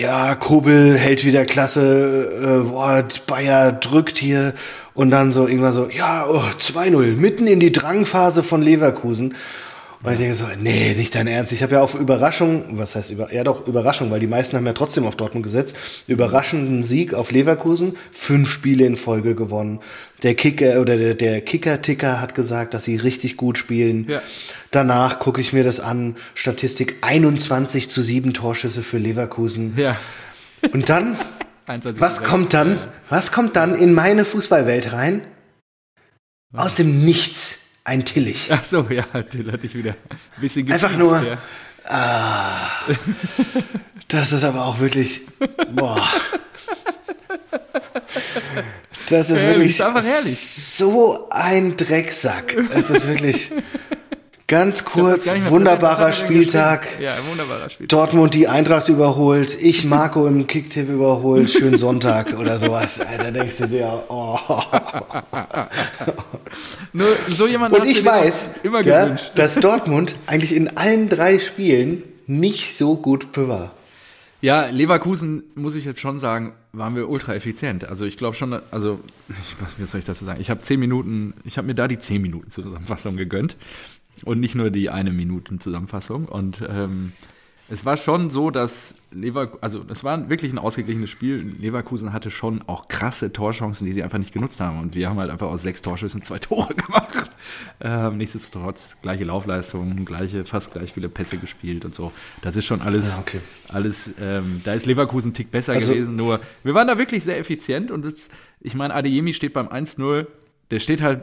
[0.00, 4.54] ja, Kobel hält wieder Klasse, äh, boah, Bayer drückt hier
[4.94, 9.36] und dann so irgendwann so, ja, oh, 2-0, mitten in die Drangphase von Leverkusen.
[10.00, 11.52] Weil ich denke so, nee, nicht dein Ernst.
[11.52, 14.66] Ich habe ja auf Überraschung, was heißt über, ja doch Überraschung, weil die meisten haben
[14.66, 16.04] ja trotzdem auf Dortmund gesetzt.
[16.06, 19.80] Überraschenden Sieg auf Leverkusen, fünf Spiele in Folge gewonnen.
[20.22, 24.06] Der Kicker oder der, der Kicker-Ticker hat gesagt, dass sie richtig gut spielen.
[24.08, 24.22] Ja.
[24.70, 26.16] Danach gucke ich mir das an.
[26.34, 29.74] Statistik 21 zu 7 Torschüsse für Leverkusen.
[29.76, 29.96] Ja.
[30.72, 31.16] Und dann,
[31.66, 32.78] was kommt dann?
[33.10, 35.22] Was kommt dann in meine Fußballwelt rein?
[36.52, 38.50] Aus dem Nichts ein Tillich.
[38.52, 41.20] Ach so, ja, Till hatte ich wieder ein bisschen Einfach nur.
[41.22, 41.38] Ja.
[41.84, 42.68] Ah,
[44.08, 45.22] das ist aber auch wirklich.
[45.72, 46.06] Boah.
[49.08, 52.56] Das ist herrlich, wirklich ist so ein Drecksack.
[52.70, 53.50] Es ist wirklich.
[54.48, 56.98] Ganz kurz, wunderbarer Spieltag.
[56.98, 57.90] Ja, wunderbarer Spieltag.
[57.90, 62.98] Dortmund die Eintracht überholt, ich Marco im Kicktipp überholt, schönen Sonntag oder sowas.
[62.98, 64.38] Da denkst du dir, oh.
[66.94, 72.04] Nur so jemand Und ich weiß, immer ja, dass Dortmund eigentlich in allen drei Spielen
[72.26, 73.72] nicht so gut war.
[74.40, 77.84] Ja, Leverkusen, muss ich jetzt schon sagen, waren wir ultra effizient.
[77.84, 80.40] Also ich glaube schon, also, ich, was, wie soll ich dazu sagen?
[80.40, 83.56] Ich habe zehn Minuten, ich habe mir da die zehn Minuten Zusammenfassung gegönnt.
[84.24, 86.26] Und nicht nur die eine Minuten Zusammenfassung.
[86.26, 87.12] Und ähm,
[87.70, 91.54] es war schon so, dass Leverkusen, also es war wirklich ein ausgeglichenes Spiel.
[91.60, 94.80] Leverkusen hatte schon auch krasse Torchancen, die sie einfach nicht genutzt haben.
[94.80, 97.30] Und wir haben halt einfach aus sechs Torschüssen zwei Tore gemacht.
[97.80, 102.10] Ähm, nichtsdestotrotz gleiche Laufleistungen, gleiche, fast gleich viele Pässe gespielt und so.
[102.40, 103.40] Das ist schon alles, ja, okay.
[103.68, 104.10] alles.
[104.18, 106.16] Ähm, da ist Leverkusen ein Tick besser also, gewesen.
[106.16, 110.26] Nur wir waren da wirklich sehr effizient und das, ich meine, Adeyemi steht beim 1-0.
[110.70, 111.22] Der steht halt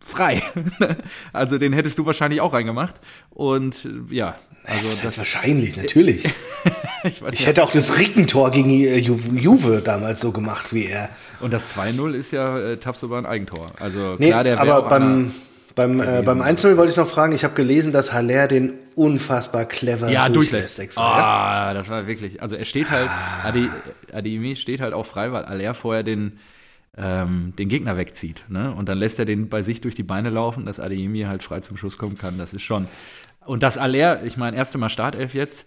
[0.00, 0.42] frei.
[1.32, 2.96] also den hättest du wahrscheinlich auch reingemacht.
[3.30, 6.24] Und ja, also das, das wahrscheinlich, natürlich.
[7.04, 11.10] ich, ich hätte auch das Rickentor gegen äh, Ju Juve damals so gemacht wie er.
[11.40, 13.66] Und das 2-0 ist ja äh, Tabsoba ein Eigentor.
[13.78, 15.32] Also nee, klar, der aber beim,
[15.74, 19.64] Beim, äh, beim 1-0 wollte ich noch fragen, ich habe gelesen, dass Haller den unfassbar
[19.64, 20.78] clever ja, durchlässt.
[20.78, 20.98] durchlässt.
[20.98, 21.74] Ah, ja?
[21.74, 23.08] das war wirklich, also er steht halt,
[23.44, 23.70] Adi,
[24.12, 26.38] Adeyemi steht halt auch frei, weil Aller vorher den,
[26.96, 28.44] ähm, den Gegner wegzieht.
[28.48, 28.74] Ne?
[28.74, 31.60] Und dann lässt er den bei sich durch die Beine laufen, dass Adeyemi halt frei
[31.60, 32.38] zum Schuss kommen kann.
[32.38, 32.88] Das ist schon.
[33.44, 35.66] Und das Aller, ich meine, erste Mal Startelf jetzt.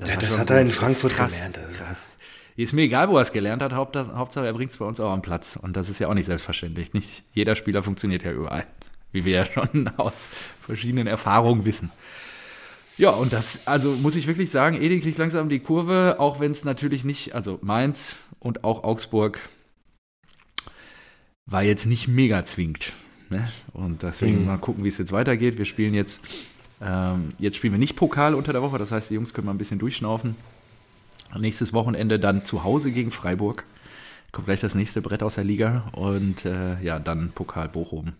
[0.00, 0.68] Ja, war das hat er in.
[0.68, 1.84] Das Frankfurt krass, gelernt, also.
[1.84, 2.08] Krass.
[2.56, 3.72] Ist mir egal, wo er es gelernt hat.
[3.72, 5.56] Hauptsache, Hauptsache er bringt es bei uns auch am Platz.
[5.56, 6.92] Und das ist ja auch nicht selbstverständlich.
[6.92, 8.66] Nicht jeder Spieler funktioniert ja überall.
[9.12, 10.28] Wie wir ja schon aus
[10.60, 11.90] verschiedenen Erfahrungen wissen.
[12.96, 16.50] Ja, und das, also muss ich wirklich sagen, Edi kriegt langsam die Kurve, auch wenn
[16.50, 19.38] es natürlich nicht, also Mainz und auch Augsburg
[21.50, 22.92] war jetzt nicht mega zwingend.
[23.28, 23.50] Ne?
[23.72, 24.46] Und deswegen Mhm.
[24.46, 25.58] mal gucken, wie es jetzt weitergeht.
[25.58, 26.20] Wir spielen jetzt,
[26.80, 29.52] ähm, jetzt spielen wir nicht Pokal unter der Woche, das heißt, die Jungs können mal
[29.52, 30.36] ein bisschen durchschnaufen.
[31.38, 33.64] Nächstes Wochenende dann zu Hause gegen Freiburg.
[34.32, 38.12] Kommt gleich das nächste Brett aus der Liga und äh, ja, dann Pokal Bochum.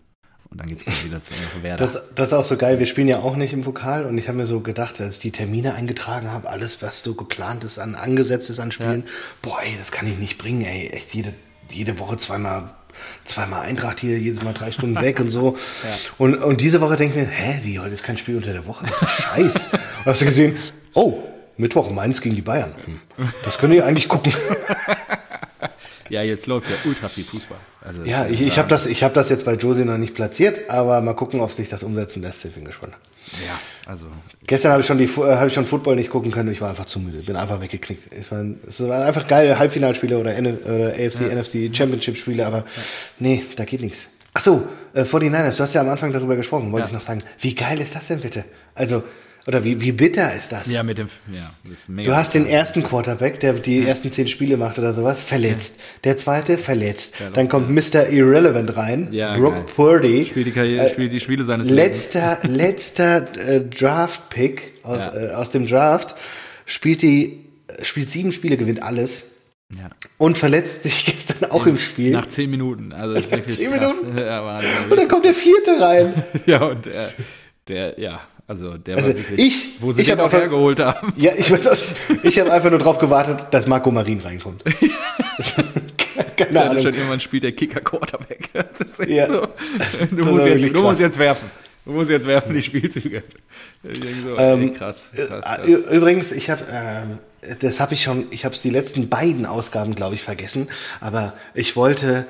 [0.49, 1.77] Und dann geht es wieder zu Werder.
[1.77, 2.79] Das, das ist auch so geil.
[2.79, 5.21] Wir spielen ja auch nicht im Pokal und ich habe mir so gedacht, als ich
[5.21, 9.03] die Termine eingetragen habe, alles, was so geplant ist, an angesetzt ist an Spielen,
[9.41, 10.87] boah, ey, das kann ich nicht bringen, ey.
[10.89, 11.33] Echt jede,
[11.71, 12.73] jede Woche zweimal,
[13.25, 15.57] zweimal Eintracht hier, jedes Mal drei Stunden weg und so.
[16.17, 18.65] Und, und diese Woche denke ich mir, hä, wie, heute ist kein Spiel unter der
[18.65, 18.85] Woche?
[18.87, 19.69] Das ist Scheiß.
[19.73, 20.55] und hast du gesehen,
[20.93, 21.19] oh,
[21.57, 22.73] Mittwoch Mainz gegen die Bayern.
[23.17, 24.33] Hm, Das könnt ihr eigentlich gucken.
[26.11, 27.57] ja, jetzt läuft ja ultra viel Fußball.
[27.83, 30.69] Also, Ja, ich, ich habe das, ich hab das jetzt bei Josie noch nicht platziert,
[30.69, 32.45] aber mal gucken, ob sich das umsetzen lässt.
[32.45, 32.93] Ich bin gespannt.
[33.47, 33.59] Ja,
[33.89, 34.05] also
[34.45, 36.51] Gestern habe ich schon die äh, habe ich schon Football nicht gucken können.
[36.51, 37.19] Ich war einfach zu müde.
[37.19, 38.11] Bin einfach weggeknickt.
[38.11, 42.65] Es waren, es waren einfach geile Halbfinalspiele oder, N oder AFC, NFC Championship Spiele, aber
[43.19, 44.09] nee, da geht nichts.
[44.33, 46.87] Ach so, äh, 49ers, du hast ja am Anfang darüber gesprochen, wollte Ja.
[46.87, 47.21] ich noch sagen.
[47.39, 48.43] Wie geil ist das denn bitte?
[48.75, 49.03] Also,
[49.47, 50.67] oder wie, wie bitter ist das?
[50.67, 51.09] Ja, mit dem.
[51.33, 52.09] Ja, das ist mega.
[52.09, 55.79] Du hast den ersten Quarterback, der die ersten zehn Spiele macht oder sowas, verletzt.
[56.03, 57.15] Der zweite verletzt.
[57.33, 58.09] Dann kommt Mr.
[58.09, 59.61] Irrelevant rein, Ja, Brooke.
[59.75, 60.25] Purdy.
[60.25, 65.19] spielt die, Karriere, Äh, spielt die Spiele seines letzter, letzter äh, Draft-Pick aus, Ja.
[65.19, 66.15] äh, aus dem Draft,
[66.65, 67.39] spielt die,
[67.81, 69.31] spielt sieben Spiele, gewinnt alles Lebens.
[69.73, 69.87] Ja.
[70.17, 72.11] und verletzt sich gestern auch im Spiel.
[72.11, 72.91] Nach zehn Minuten.
[72.91, 73.79] Also wirklich zehn krass.
[73.79, 74.17] Minuten?
[74.17, 76.13] Ja, und dann kommt der vierte rein.
[76.45, 77.09] ja, und der,
[77.69, 79.39] der, ja, also der Also war wirklich.
[79.39, 81.13] ich- wo sie ich den hab einfach- hergeholt haben.
[81.17, 81.77] Ja, ich weiß auch.
[82.23, 84.63] Ich habe einfach nur drauf gewartet, dass Marco Marin reinkommt.
[86.37, 86.83] Keine Ja, Ahnung.
[86.83, 88.49] schon irgendwann spielt der Kicker Quarterback.
[89.07, 89.27] Ja.
[89.27, 89.47] so.
[90.11, 91.01] Du, musst jetzt, du musst krass.
[91.01, 91.49] jetzt werfen.
[91.85, 93.23] Du musst jetzt werfen, die Spielzüge.
[93.83, 95.67] So, Ähm, ey, krass, krass, Äh, krass.
[95.67, 97.19] ü- Übrigens, ich habe, ähm,
[97.59, 100.67] das habe ich schon, ich habe es die letzten beiden Ausgaben, glaube ich, vergessen,
[100.99, 102.27] aber ich wollte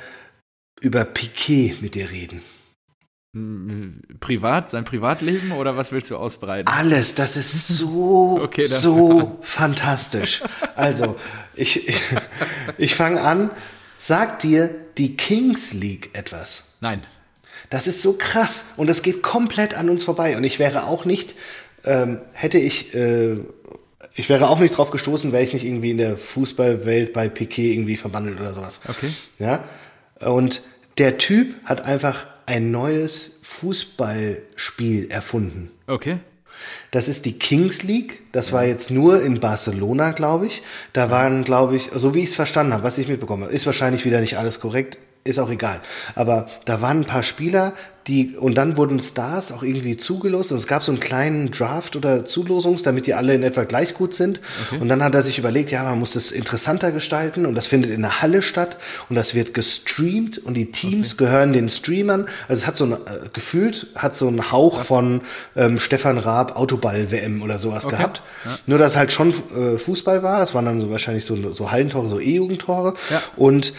[0.80, 2.41] über Piquet mit dir reden.
[3.34, 6.68] Privat, sein Privatleben oder was willst du ausbreiten?
[6.68, 10.44] Alles, das ist so, Okay, so fantastisch.
[10.76, 11.18] Also,
[11.56, 12.02] ich, ich,
[12.78, 13.50] ich fange an.
[13.98, 16.76] Sagt dir die Kings League etwas?
[16.82, 17.02] Nein.
[17.70, 20.36] Das ist so krass und es geht komplett an uns vorbei.
[20.36, 21.36] Und ich wäre auch nicht,
[21.86, 23.38] ähm, hätte ich, äh,
[24.14, 27.72] ich wäre auch nicht drauf gestoßen, wäre ich nicht irgendwie in der Fußballwelt bei Piquet
[27.72, 28.82] irgendwie verbandelt oder sowas.
[28.90, 29.10] Okay.
[29.40, 29.64] Ja.
[30.20, 30.64] Und
[30.98, 35.72] der Typ hat einfach ein neues Fußballspiel erfunden.
[35.88, 36.20] Okay.
[36.92, 38.22] Das ist die Kings League.
[38.32, 40.62] Das war jetzt nur in Barcelona, glaube ich.
[40.94, 43.66] Da waren, glaube ich, so wie ich es verstanden habe, was ich mitbekommen habe, ist
[43.66, 45.82] wahrscheinlich wieder nicht alles korrekt, ist auch egal.
[46.16, 47.74] Aber da waren ein paar Spieler,
[48.08, 50.52] die, und dann wurden Stars auch irgendwie zugelost.
[50.52, 53.94] Und es gab so einen kleinen Draft oder Zulosungs, damit die alle in etwa gleich
[53.94, 54.40] gut sind.
[54.80, 57.92] Und dann hat er sich überlegt, ja, man muss das interessanter gestalten und das findet
[57.92, 58.78] in der Halle statt
[59.10, 62.28] und das wird gestreamt und die Teams gehören den Streamern.
[62.48, 65.22] Also es hat so ein, äh, gefühlt, hat so einen Hauch von
[65.56, 68.24] ähm, Stefan Raab Autoball-WM oder sowas gehabt.
[68.66, 70.40] Nur, dass es halt schon äh, Fußball war.
[70.40, 72.96] Das waren dann so wahrscheinlich so, so Hallentore, so E-Jugendtore.
[73.12, 73.22] Ja.
[73.36, 73.74] Und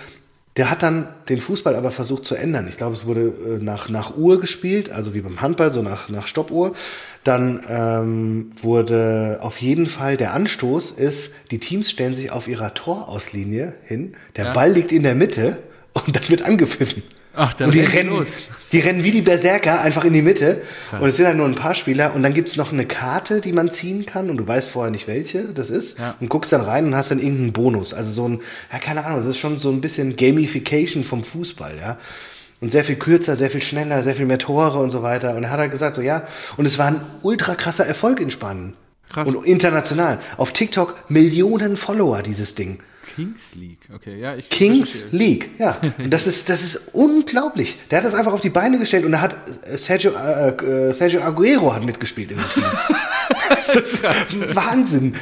[0.56, 2.66] der hat dann den Fußball aber versucht zu ändern.
[2.68, 6.08] Ich glaube, es wurde äh, nach, nach Uhr gespielt, also wie beim Handball, so nach,
[6.10, 6.72] nach Stoppuhr.
[7.24, 12.74] Dann ähm, wurde auf jeden Fall der Anstoß ist, die Teams stellen sich auf ihrer
[12.74, 14.52] Torauslinie hin, der Ja.
[14.52, 15.58] Ball liegt in der Mitte
[15.94, 17.02] und dann wird angepfiffen.
[17.34, 18.28] Ach, dann und die rennen los.
[18.72, 20.62] die rennen wie die Berserker einfach in die Mitte.
[20.92, 22.14] Und es sind halt nur ein paar Spieler.
[22.14, 24.28] Und dann gibt's noch eine Karte, die man ziehen kann.
[24.28, 25.98] Und du weißt vorher nicht, welche das ist.
[25.98, 26.14] Ja.
[26.20, 27.94] Und guckst dann rein und hast dann irgendeinen Bonus.
[27.94, 31.76] Also so ein, ja, keine Ahnung, das ist schon so ein bisschen Gamification vom Fußball,
[31.78, 31.96] ja.
[32.60, 35.34] Und sehr viel kürzer, sehr viel schneller, sehr viel mehr Tore und so weiter.
[35.34, 36.26] Und er hat halt gesagt, so ja.
[36.56, 38.74] Und es war ein ultra krasser Erfolg in Spanien.
[39.10, 39.26] Krass.
[39.26, 40.18] Und international.
[40.36, 42.78] Auf TikTok Millionen Follower, dieses Ding.
[43.14, 44.36] Kings League, okay, ja.
[44.36, 45.78] Ich Kings League, ja.
[45.98, 47.78] Und das ist, das ist unglaublich.
[47.90, 49.36] Der hat das einfach auf die Beine gestellt und da hat
[49.66, 52.64] äh, Sergio, äh, äh, Sergio Aguero hat mitgespielt in dem Team.
[53.74, 54.04] das ist
[54.54, 55.14] Wahnsinn.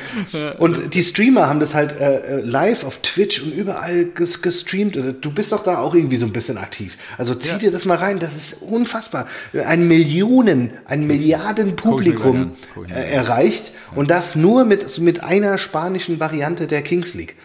[0.59, 4.97] Und die Streamer haben das halt äh, äh, live auf Twitch und überall ges gestreamt.
[5.20, 6.97] Du bist doch da auch irgendwie so ein bisschen aktiv.
[7.18, 7.59] Also zieh ja.
[7.59, 9.26] dir das mal rein, das ist unfassbar.
[9.66, 12.53] Ein Millionen, ein Milliarden Publikum
[12.88, 17.36] äh, erreicht und das nur mit, mit einer spanischen Variante der Kings League.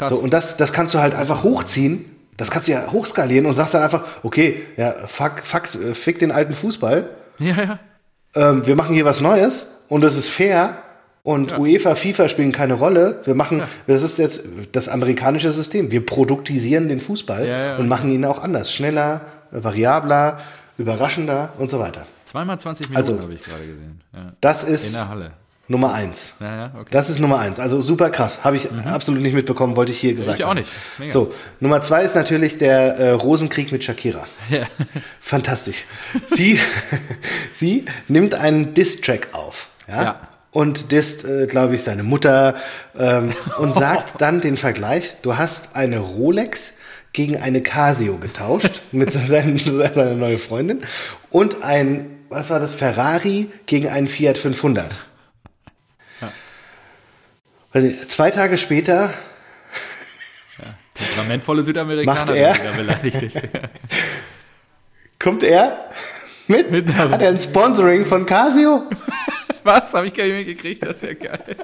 [0.00, 0.08] Krass.
[0.08, 2.06] So, und das, das kannst du halt einfach hochziehen.
[2.38, 6.32] Das kannst du ja hochskalieren und sagst dann einfach, okay, ja, fuck, fuck, fick den
[6.32, 7.06] alten Fußball.
[7.38, 7.78] Ja, ja.
[8.34, 10.78] Ähm, wir machen hier was Neues und es ist fair
[11.22, 11.58] und ja.
[11.58, 13.20] UEFA, FIFA spielen keine Rolle.
[13.24, 13.68] Wir machen, ja.
[13.88, 14.42] das ist jetzt
[14.72, 15.90] das amerikanische System.
[15.90, 18.72] Wir produktisieren den Fußball ja, und machen ihn auch anders.
[18.72, 19.20] Schneller,
[19.50, 20.38] variabler,
[20.78, 22.06] überraschender und so weiter.
[22.24, 24.00] Zweimal 20 Minuten also, habe ich gerade gesehen.
[24.40, 25.32] Das ist in der Halle.
[25.70, 26.32] Nummer eins.
[26.40, 26.88] Ja, ja, okay.
[26.90, 27.60] Das ist Nummer eins.
[27.60, 28.42] Also super krass.
[28.42, 28.80] Habe ich mhm.
[28.80, 30.58] absolut nicht mitbekommen, wollte ich hier gesagt ich haben.
[30.58, 30.98] Ich auch nicht.
[30.98, 31.12] Mega.
[31.12, 34.26] So, Nummer zwei ist natürlich der äh, Rosenkrieg mit Shakira.
[34.50, 34.66] Ja.
[35.20, 35.84] Fantastisch.
[36.26, 36.58] Sie,
[37.52, 39.68] sie nimmt einen Diss-Track auf.
[39.86, 40.02] Ja.
[40.02, 40.20] ja.
[40.50, 42.56] Und disst, äh, glaube ich, seine Mutter
[42.98, 46.78] ähm, und sagt dann den Vergleich, du hast eine Rolex
[47.12, 50.80] gegen eine Casio getauscht mit seinen, seiner neuen Freundin
[51.30, 55.09] und ein, was war das, Ferrari gegen einen Fiat 500
[57.74, 59.14] nicht, zwei Tage später.
[60.58, 60.64] Ja,
[60.94, 62.54] temperamentvolle Südamerikaner, macht er,
[65.18, 65.90] kommt er
[66.48, 68.82] mit, mit hat er ein Sponsoring von Casio?
[69.62, 69.92] Was?
[69.92, 71.56] Habe ich gar nicht mitgekriegt, das ist ja geil.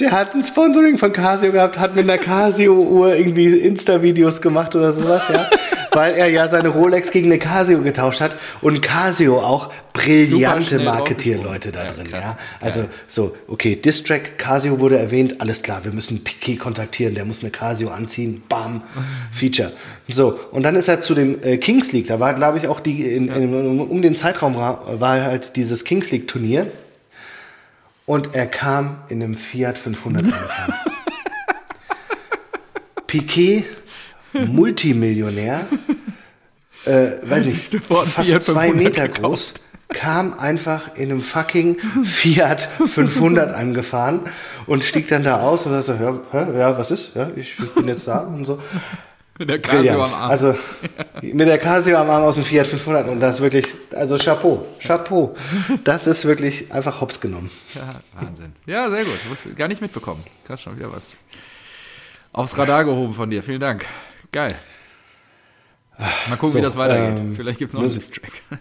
[0.00, 4.92] Der hat ein Sponsoring von Casio gehabt, hat mit einer Casio-Uhr irgendwie Insta-Videos gemacht oder
[4.92, 5.48] sowas, ja
[5.92, 11.72] weil er ja seine Rolex gegen eine Casio getauscht hat und Casio auch brillante Marketierleute
[11.72, 12.06] da drin.
[12.10, 12.36] Ja, ja.
[12.60, 17.42] Also so, okay, Distrack, Casio wurde erwähnt, alles klar, wir müssen Piquet kontaktieren, der muss
[17.42, 18.82] eine Casio anziehen, bam,
[19.32, 19.72] Feature.
[20.08, 22.80] So, und dann ist er zu dem äh, Kings League, da war glaube ich auch
[22.80, 26.66] die, in, in, um den Zeitraum war halt dieses Kings League Turnier
[28.08, 30.74] und er kam in einem Fiat 500 angefahren.
[33.06, 33.64] Piquet
[34.32, 35.66] Multimillionär,
[36.86, 39.54] äh, weiß nicht, fast zwei Meter groß,
[39.88, 44.20] kam einfach in einem fucking Fiat 500 angefahren
[44.66, 47.14] und stieg dann da aus und sagte, ja, ja, was ist?
[47.14, 48.58] Ja, ich bin jetzt da und so.
[49.38, 50.30] Mit der Casio am Arm.
[50.30, 50.54] Also
[51.22, 54.66] mit der Casio am Arm aus dem Fiat 500 und das ist wirklich, also Chapeau,
[54.80, 55.36] Chapeau.
[55.84, 57.50] Das ist wirklich einfach hops genommen.
[57.74, 58.52] Ja, Wahnsinn.
[58.66, 59.18] Ja, sehr gut.
[59.44, 60.24] Du gar nicht mitbekommen.
[60.44, 61.18] Du hast schon wieder was
[62.32, 63.42] aufs Radar gehoben von dir.
[63.42, 63.86] Vielen Dank.
[64.32, 64.56] Geil.
[65.98, 67.18] Mal gucken, so, wie das weitergeht.
[67.18, 68.32] Ähm, Vielleicht gibt es noch einen Distrack.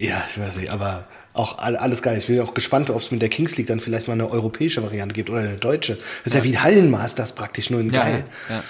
[0.00, 2.18] Ja, ich weiß nicht, aber auch alles geil.
[2.18, 4.80] Ich bin auch gespannt, ob es mit der Kings League dann vielleicht mal eine europäische
[4.80, 5.94] Variante gibt oder eine deutsche.
[5.94, 8.24] Das ist ja, ja wie Hallenmasters praktisch, nur in ja, geil.
[8.48, 8.62] Ja,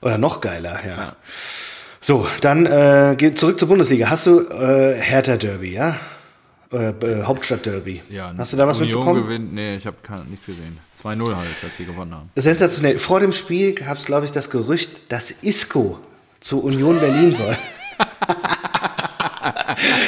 [0.00, 1.16] oder noch geiler, ja.
[2.00, 4.10] So, dann äh, geht zurück zur Bundesliga.
[4.10, 5.96] Hast du äh, Hertha Derby, ja?
[6.72, 8.02] Äh, äh, Hauptstadtderby.
[8.10, 9.24] Ja, Hast du da was Union mitbekommen?
[9.24, 9.96] Gewinnt, nee, ich habe
[10.28, 10.78] nichts gesehen.
[11.00, 12.30] 2-0 halt, dass sie gewonnen haben.
[12.34, 12.98] Sensationell.
[12.98, 15.98] Vor dem Spiel gab es, glaube ich, das Gerücht, dass Isco
[16.40, 17.56] zu Union Berlin soll.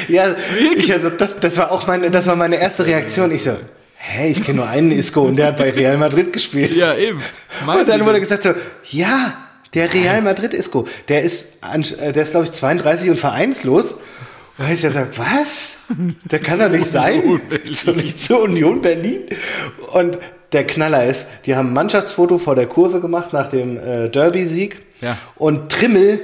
[0.09, 0.35] ja,
[0.77, 3.31] ich, also das, das war auch meine, das war meine erste Reaktion.
[3.31, 3.57] Ich so,
[3.95, 6.75] hä, ich kenne nur einen Isco und der hat bei Real Madrid gespielt.
[6.75, 7.23] Ja, eben.
[7.65, 8.53] Mein und dann wurde gesagt so,
[8.85, 9.33] ja,
[9.75, 13.97] der Real Madrid Isco, der ist, äh, der ist glaube ich 32 und vereinslos.
[14.57, 15.79] Da habe ich gesagt, was?
[16.25, 17.41] Der kann doch nicht sein.
[17.73, 19.23] Zu, nicht zur Union Berlin.
[19.93, 20.19] Und
[20.53, 24.83] der Knaller ist, die haben ein Mannschaftsfoto vor der Kurve gemacht nach dem äh, Derby-Sieg.
[25.01, 25.17] Ja.
[25.37, 26.21] Und Trimmel,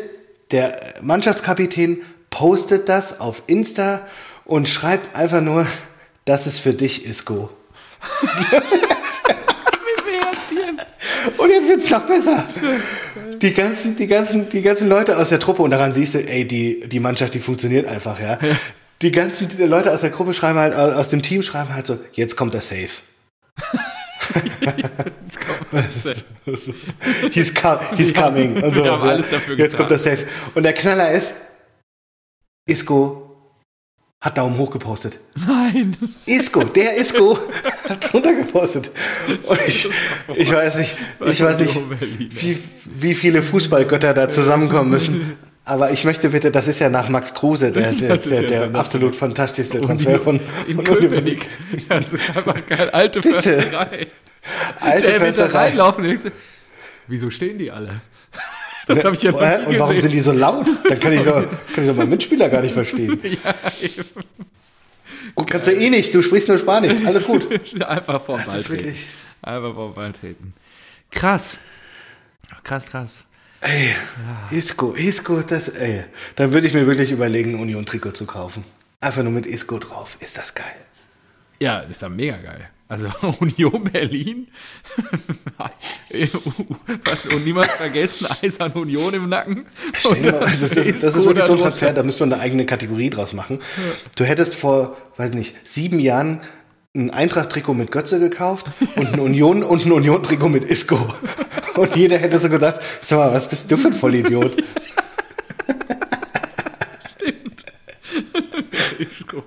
[0.50, 1.98] der Mannschaftskapitän,
[2.30, 4.00] postet das auf Insta
[4.44, 5.66] und schreibt einfach nur,
[6.24, 7.50] das ist für dich, Isco.
[11.36, 12.44] Und jetzt wird es noch besser.
[13.40, 16.46] Die ganzen, die, ganzen, die ganzen Leute aus der Truppe, und daran siehst du, ey,
[16.46, 18.38] die, die Mannschaft, die funktioniert einfach, ja.
[19.02, 21.98] Die ganzen die Leute aus der Gruppe schreiben halt, aus dem Team schreiben halt so,
[22.12, 22.88] jetzt kommt der Safe.
[27.32, 28.62] he's, com he's coming.
[28.62, 29.08] Und so, so.
[29.56, 30.26] Jetzt kommt der Safe.
[30.54, 31.34] Und der Knaller ist,
[32.66, 33.23] Isco
[34.24, 35.18] hat Daumen hoch gepostet.
[35.46, 35.98] Nein.
[36.24, 37.38] Isco, der Isco
[37.88, 38.90] hat drunter gepostet.
[39.42, 39.90] Und ich,
[40.34, 40.96] ich weiß nicht,
[41.26, 41.78] ich weiß nicht,
[42.40, 45.36] wie, wie viele Fußballgötter da zusammenkommen müssen.
[45.66, 49.14] Aber ich möchte bitte, das ist ja nach Max Kruse, der, der, der, der absolut
[49.14, 51.46] fantastischste Transfer von, in von Köpenick.
[51.90, 52.88] Das ist einfach geil.
[52.92, 53.60] Alte bitte.
[53.60, 54.06] Försterei.
[54.80, 56.18] Alte der Försterei.
[57.08, 58.00] Wieso stehen die alle?
[58.86, 60.68] Das habe ich ja noch nie Und warum sind die so laut?
[60.88, 61.42] Dann kann ich doch,
[61.74, 63.18] kann ich doch meinen Mitspieler gar nicht verstehen.
[63.22, 64.04] ja, eben.
[65.34, 67.48] Gut, kannst du eh nicht, du sprichst nur Spanisch, alles gut.
[67.82, 69.14] Einfach vom das ist wirklich
[69.44, 70.54] Einfach vom Ball treten.
[71.10, 71.58] Krass.
[72.62, 73.24] Krass, krass.
[73.60, 73.94] Ey,
[74.50, 76.04] Isco, Isco, das, ey.
[76.34, 78.64] Da würde ich mir wirklich überlegen, Union-Trikot zu kaufen.
[79.00, 80.16] Einfach nur mit Isco drauf.
[80.20, 80.76] Ist das geil.
[81.60, 82.68] Ja, ist dann mega geil.
[82.88, 83.08] Also
[83.40, 84.48] Union Berlin.
[87.04, 89.64] Was, und niemand vergessen, Eisern Union im Nacken.
[90.04, 93.10] Mal, das, das, das, das ist wirklich so Transfer, da müsste man eine eigene Kategorie
[93.10, 93.58] draus machen.
[94.16, 96.40] Du hättest vor, weiß nicht, sieben Jahren
[96.96, 100.98] ein Eintracht-Trikot mit Götze gekauft und ein Union und ein Union-Trikot mit Isco.
[101.74, 104.56] Und jeder hätte so gesagt, sag mal, was bist du für ein Vollidiot?
[107.10, 107.64] Stimmt.
[109.00, 109.42] Isco.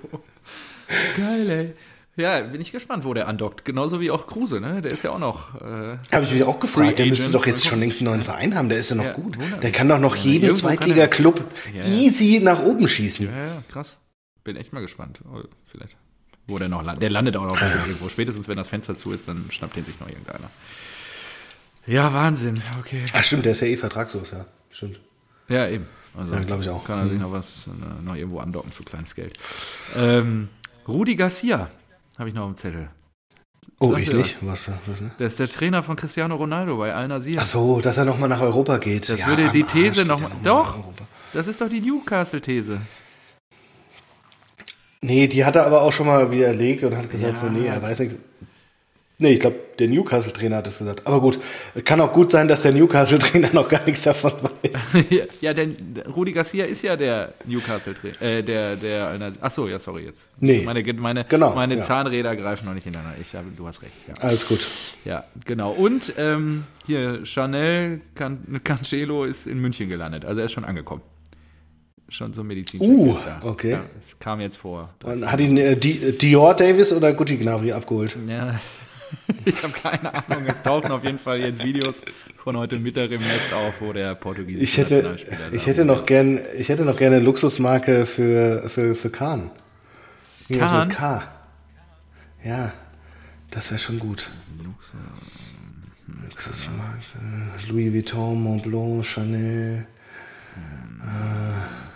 [1.16, 1.74] Geil, ey.
[2.18, 3.64] Ja, bin ich gespannt, wo der andockt.
[3.64, 4.82] Genauso wie auch Kruse, ne?
[4.82, 5.54] Der ist ja auch noch.
[5.54, 6.98] Äh, Habe ich mich auch gefragt.
[6.98, 8.68] Der müsste doch jetzt schon längst einen neuen Verein haben.
[8.68, 9.38] Der ist ja noch Ja, gut.
[9.40, 11.44] wundert Der kann doch noch Ja, jeden Zweitliga-Club
[11.74, 13.26] Ja, easy nach oben schießen.
[13.26, 13.98] ja, ja, krass.
[14.42, 15.20] Bin echt mal gespannt.
[15.32, 15.96] Oh, vielleicht.
[16.48, 17.02] Wo der noch landet.
[17.02, 18.08] Der landet auch noch irgendwo.
[18.08, 20.50] Spätestens, wenn das Fenster zu ist, dann schnappt den sich noch irgendeiner.
[21.86, 22.60] Ja, Wahnsinn.
[22.80, 23.04] Okay.
[23.12, 24.44] Ach stimmt, der ist ja eh vertragslos, ja.
[24.70, 24.98] Stimmt.
[25.48, 25.86] Ja, eben.
[26.18, 26.84] Also, Ja, glaub ich auch.
[26.84, 29.38] Kann er sich noch was äh, noch irgendwo andocken für kleines Geld.
[29.94, 30.48] Ähm,
[30.88, 31.70] Rudi Garcia
[32.18, 32.88] habe ich noch im Zettel.
[33.80, 34.38] Oh, Sag ich nicht.
[34.46, 35.10] Was, was, ne?
[35.18, 37.30] Der ist der Trainer von Cristiano Ronaldo bei Al Nassr.
[37.38, 39.08] Ach so, dass er nochmal nach Europa geht.
[39.08, 40.76] Das ja, würde die These geht noch Doch.
[41.32, 42.80] Das ist doch die Newcastle-These.
[45.00, 47.40] Nee, die hat er aber auch schon mal widerlegt und hat gesagt, Ja.
[47.40, 48.18] so, nee, er weiß nichts.
[49.20, 51.04] Nee, ich glaube, der Newcastle-Trainer hat es gesagt.
[51.04, 51.40] Aber gut,
[51.84, 54.30] kann auch gut sein, dass der Newcastle-Trainer noch gar nichts davon
[54.62, 55.04] weiß.
[55.40, 55.74] ja, denn
[56.14, 58.22] Rudi Garcia ist ja der Newcastle-Trainer.
[58.22, 60.28] Äh, der, der, Al Nassr- ach so, ja, sorry jetzt.
[60.38, 60.62] Nee.
[60.64, 61.80] Meine, meine, Genau, meine ja.
[61.82, 63.16] Zahnräder greifen noch nicht ineinander.
[63.20, 64.14] Ich du hast recht, ja.
[64.22, 64.64] Alles gut.
[65.04, 65.72] Ja, genau.
[65.72, 70.24] Und ähm, hier, Chanel Can Cancelo ist in München gelandet.
[70.24, 71.02] Also er ist schon angekommen.
[72.08, 72.80] Schon so Medizin.
[72.80, 73.72] Uh, okay.
[73.72, 73.84] Ja,
[74.20, 74.90] kam jetzt vor.
[75.04, 78.16] Und hat ihn äh, Di Dior Davis oder Gutti Gnabry abgeholt?
[78.28, 78.60] Ja,
[79.48, 80.46] ich habe keine Ahnung.
[80.46, 81.96] Es tauchen auf jeden Fall jetzt Videos
[82.42, 86.06] von heute Mittag im Netz auf, wo der portugiesische Ich hätte, Nationalspieler ich hätte noch
[86.06, 89.50] gern, ich hätte noch gerne eine Luxusmarke für, für, für Kahn.
[90.48, 90.88] Kahn?
[90.88, 91.22] K.
[92.44, 92.72] Ja,
[93.50, 94.30] das wäre schon gut.
[96.24, 97.02] Luxusmarke,
[97.68, 99.86] Louis Vuitton, Montblanc, Chanel.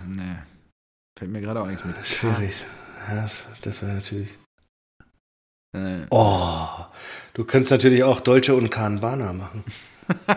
[0.07, 0.37] Nee.
[1.19, 1.95] Fällt mir gerade auch nichts mit.
[2.05, 2.65] Schwierig.
[3.09, 3.29] Ja,
[3.63, 4.39] das wäre natürlich.
[5.75, 6.67] Äh, Oh,
[7.35, 9.65] du könntest natürlich auch Dolce und Kahn-Bana machen.
[10.27, 10.37] das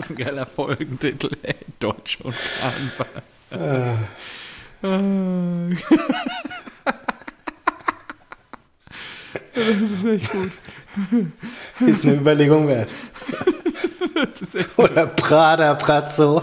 [0.00, 1.30] ist ein geiler Folgentitel.
[1.42, 1.54] Ey.
[1.78, 3.22] Deutsch und Kahnbahn.
[9.54, 10.52] Das ist echt gut.
[11.88, 12.94] Ist eine Überlegung wert.
[14.76, 16.42] Oder Prada Prazzo.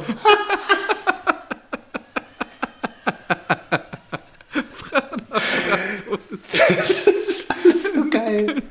[6.52, 8.62] Das ist alles so geil.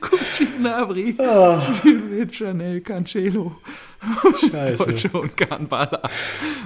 [0.00, 3.56] Gucci Gnabry, Oh, mit Chanel, Cancelo,
[4.50, 4.84] scheiße.
[4.86, 6.02] Deutsche und Kahnbala.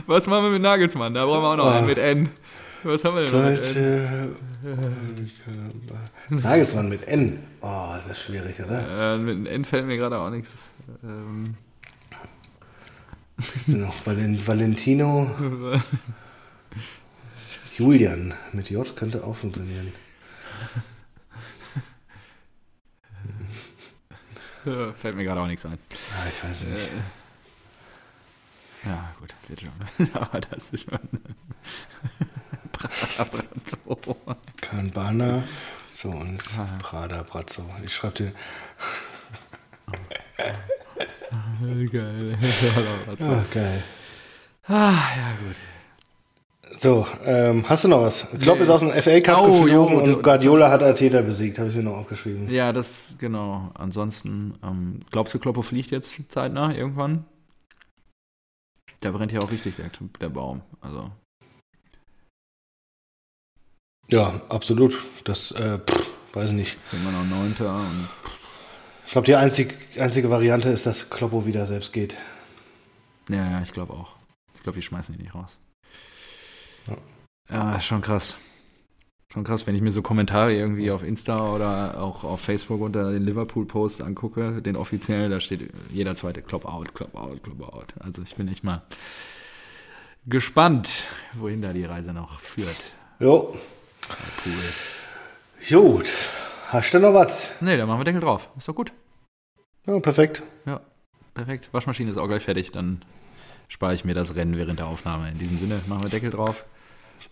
[0.06, 1.14] Was machen wir mit Nagelsmann?
[1.14, 1.68] Da brauchen wir auch noch Oh.
[1.68, 2.28] einen mit N.
[2.82, 4.36] Was haben wir denn noch mit N?
[4.62, 6.42] Deutsche.
[6.42, 7.38] Nagelsmann mit N.
[7.62, 9.14] Oh, das ist schwierig, oder?
[9.14, 10.54] Äh, mit N fällt mir gerade auch nichts.
[11.04, 11.54] Ähm,
[13.66, 15.30] noch Valen Valentino.
[17.76, 19.92] Julian mit J könnte auch funktionieren.
[24.64, 25.78] äh, fällt mir gerade auch nichts ein.
[25.92, 26.88] Ah, ich weiß nicht.
[28.84, 30.08] Ja, gut, wird schon.
[30.14, 30.98] Aber das ist schon.
[32.72, 34.16] Brazzo.
[34.60, 35.42] Kanbana.
[35.90, 37.68] So, und jetzt Prada Brazzo.
[37.84, 38.32] Ich schreibe dir.
[41.90, 42.38] Geil.
[43.20, 43.82] Ah, geil.
[44.68, 45.56] Ah, ja, gut.
[46.78, 48.26] So, ähm, hast du noch was?
[48.42, 48.64] Klopp Nee.
[48.64, 51.82] ist aus dem FA Cup Oh, geflogen und Guardiola hat Arteta besiegt, habe ich mir
[51.82, 52.50] noch aufgeschrieben.
[52.50, 53.70] Ja, das, genau.
[53.74, 57.24] Ansonsten, ähm, glaubst du, Kloppo fliegt jetzt zeitnah irgendwann?
[59.02, 60.62] Der brennt ja auch richtig, der, der Baum.
[60.82, 61.10] Also,
[64.08, 64.98] Ja, absolut.
[65.24, 66.84] Das, äh, pff, weiß ich nicht.
[66.86, 68.08] sind wir noch Neunter und
[69.06, 72.16] Ich glaube, die einzig, einzige Variante ist, dass Kloppo wieder selbst geht.
[73.30, 74.14] Ja, ja, ich glaube auch.
[74.54, 75.56] Ich glaube, die schmeißen ihn nicht raus.
[76.86, 76.96] Ja.
[77.48, 78.36] Ja, schon krass.
[79.32, 83.12] Schon krass, wenn ich mir so Kommentare irgendwie auf Insta oder auch auf Facebook unter
[83.12, 87.94] den Liverpool-Posts angucke, den offiziellen, da steht jeder zweite Klopp out, Klopp out, Klopp out.
[88.00, 88.82] Also ich bin echt mal
[90.26, 92.82] gespannt, wohin da die Reise noch führt.
[93.20, 93.54] Jo,
[94.44, 95.92] Cool.
[95.98, 96.12] gut.
[96.68, 97.50] Hast du noch was?
[97.60, 98.48] Nee, da machen wir Deckel drauf.
[98.56, 98.92] Ist doch gut.
[99.86, 100.42] Ja, perfekt.
[100.64, 100.80] Ja,
[101.34, 101.68] perfekt.
[101.72, 103.02] Waschmaschine ist auch gleich fertig, dann
[103.68, 105.28] spare ich mir das Rennen während der Aufnahme.
[105.30, 106.64] In diesem Sinne, machen wir Deckel drauf.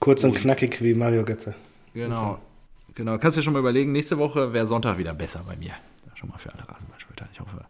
[0.01, 1.55] Kurz und knackig wie Mario Götze.
[1.95, 2.39] Genau.
[2.95, 3.18] Genau.
[3.18, 5.72] Kannst du dir schon mal überlegen, nächste Woche wäre Sonntag wieder besser bei mir.
[6.14, 7.26] schon mal für alle Rasenballspötter.
[7.32, 7.64] Ich hoffe,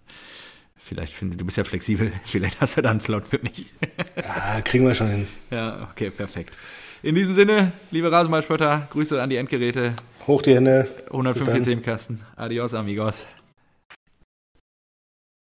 [0.76, 3.72] vielleicht finde du bist ja flexibel, vielleicht hast du dann einen Slot für mich.
[4.16, 5.28] Ja, kriegen wir schon hin.
[5.50, 6.56] Ja, okay, perfekt.
[7.02, 9.92] In diesem Sinne, liebe Rasenballspötter, Grüße an die Endgeräte.
[10.26, 10.88] Hoch die Hände.
[11.06, 12.20] 145 im Kasten.
[12.36, 13.26] Adios, amigos.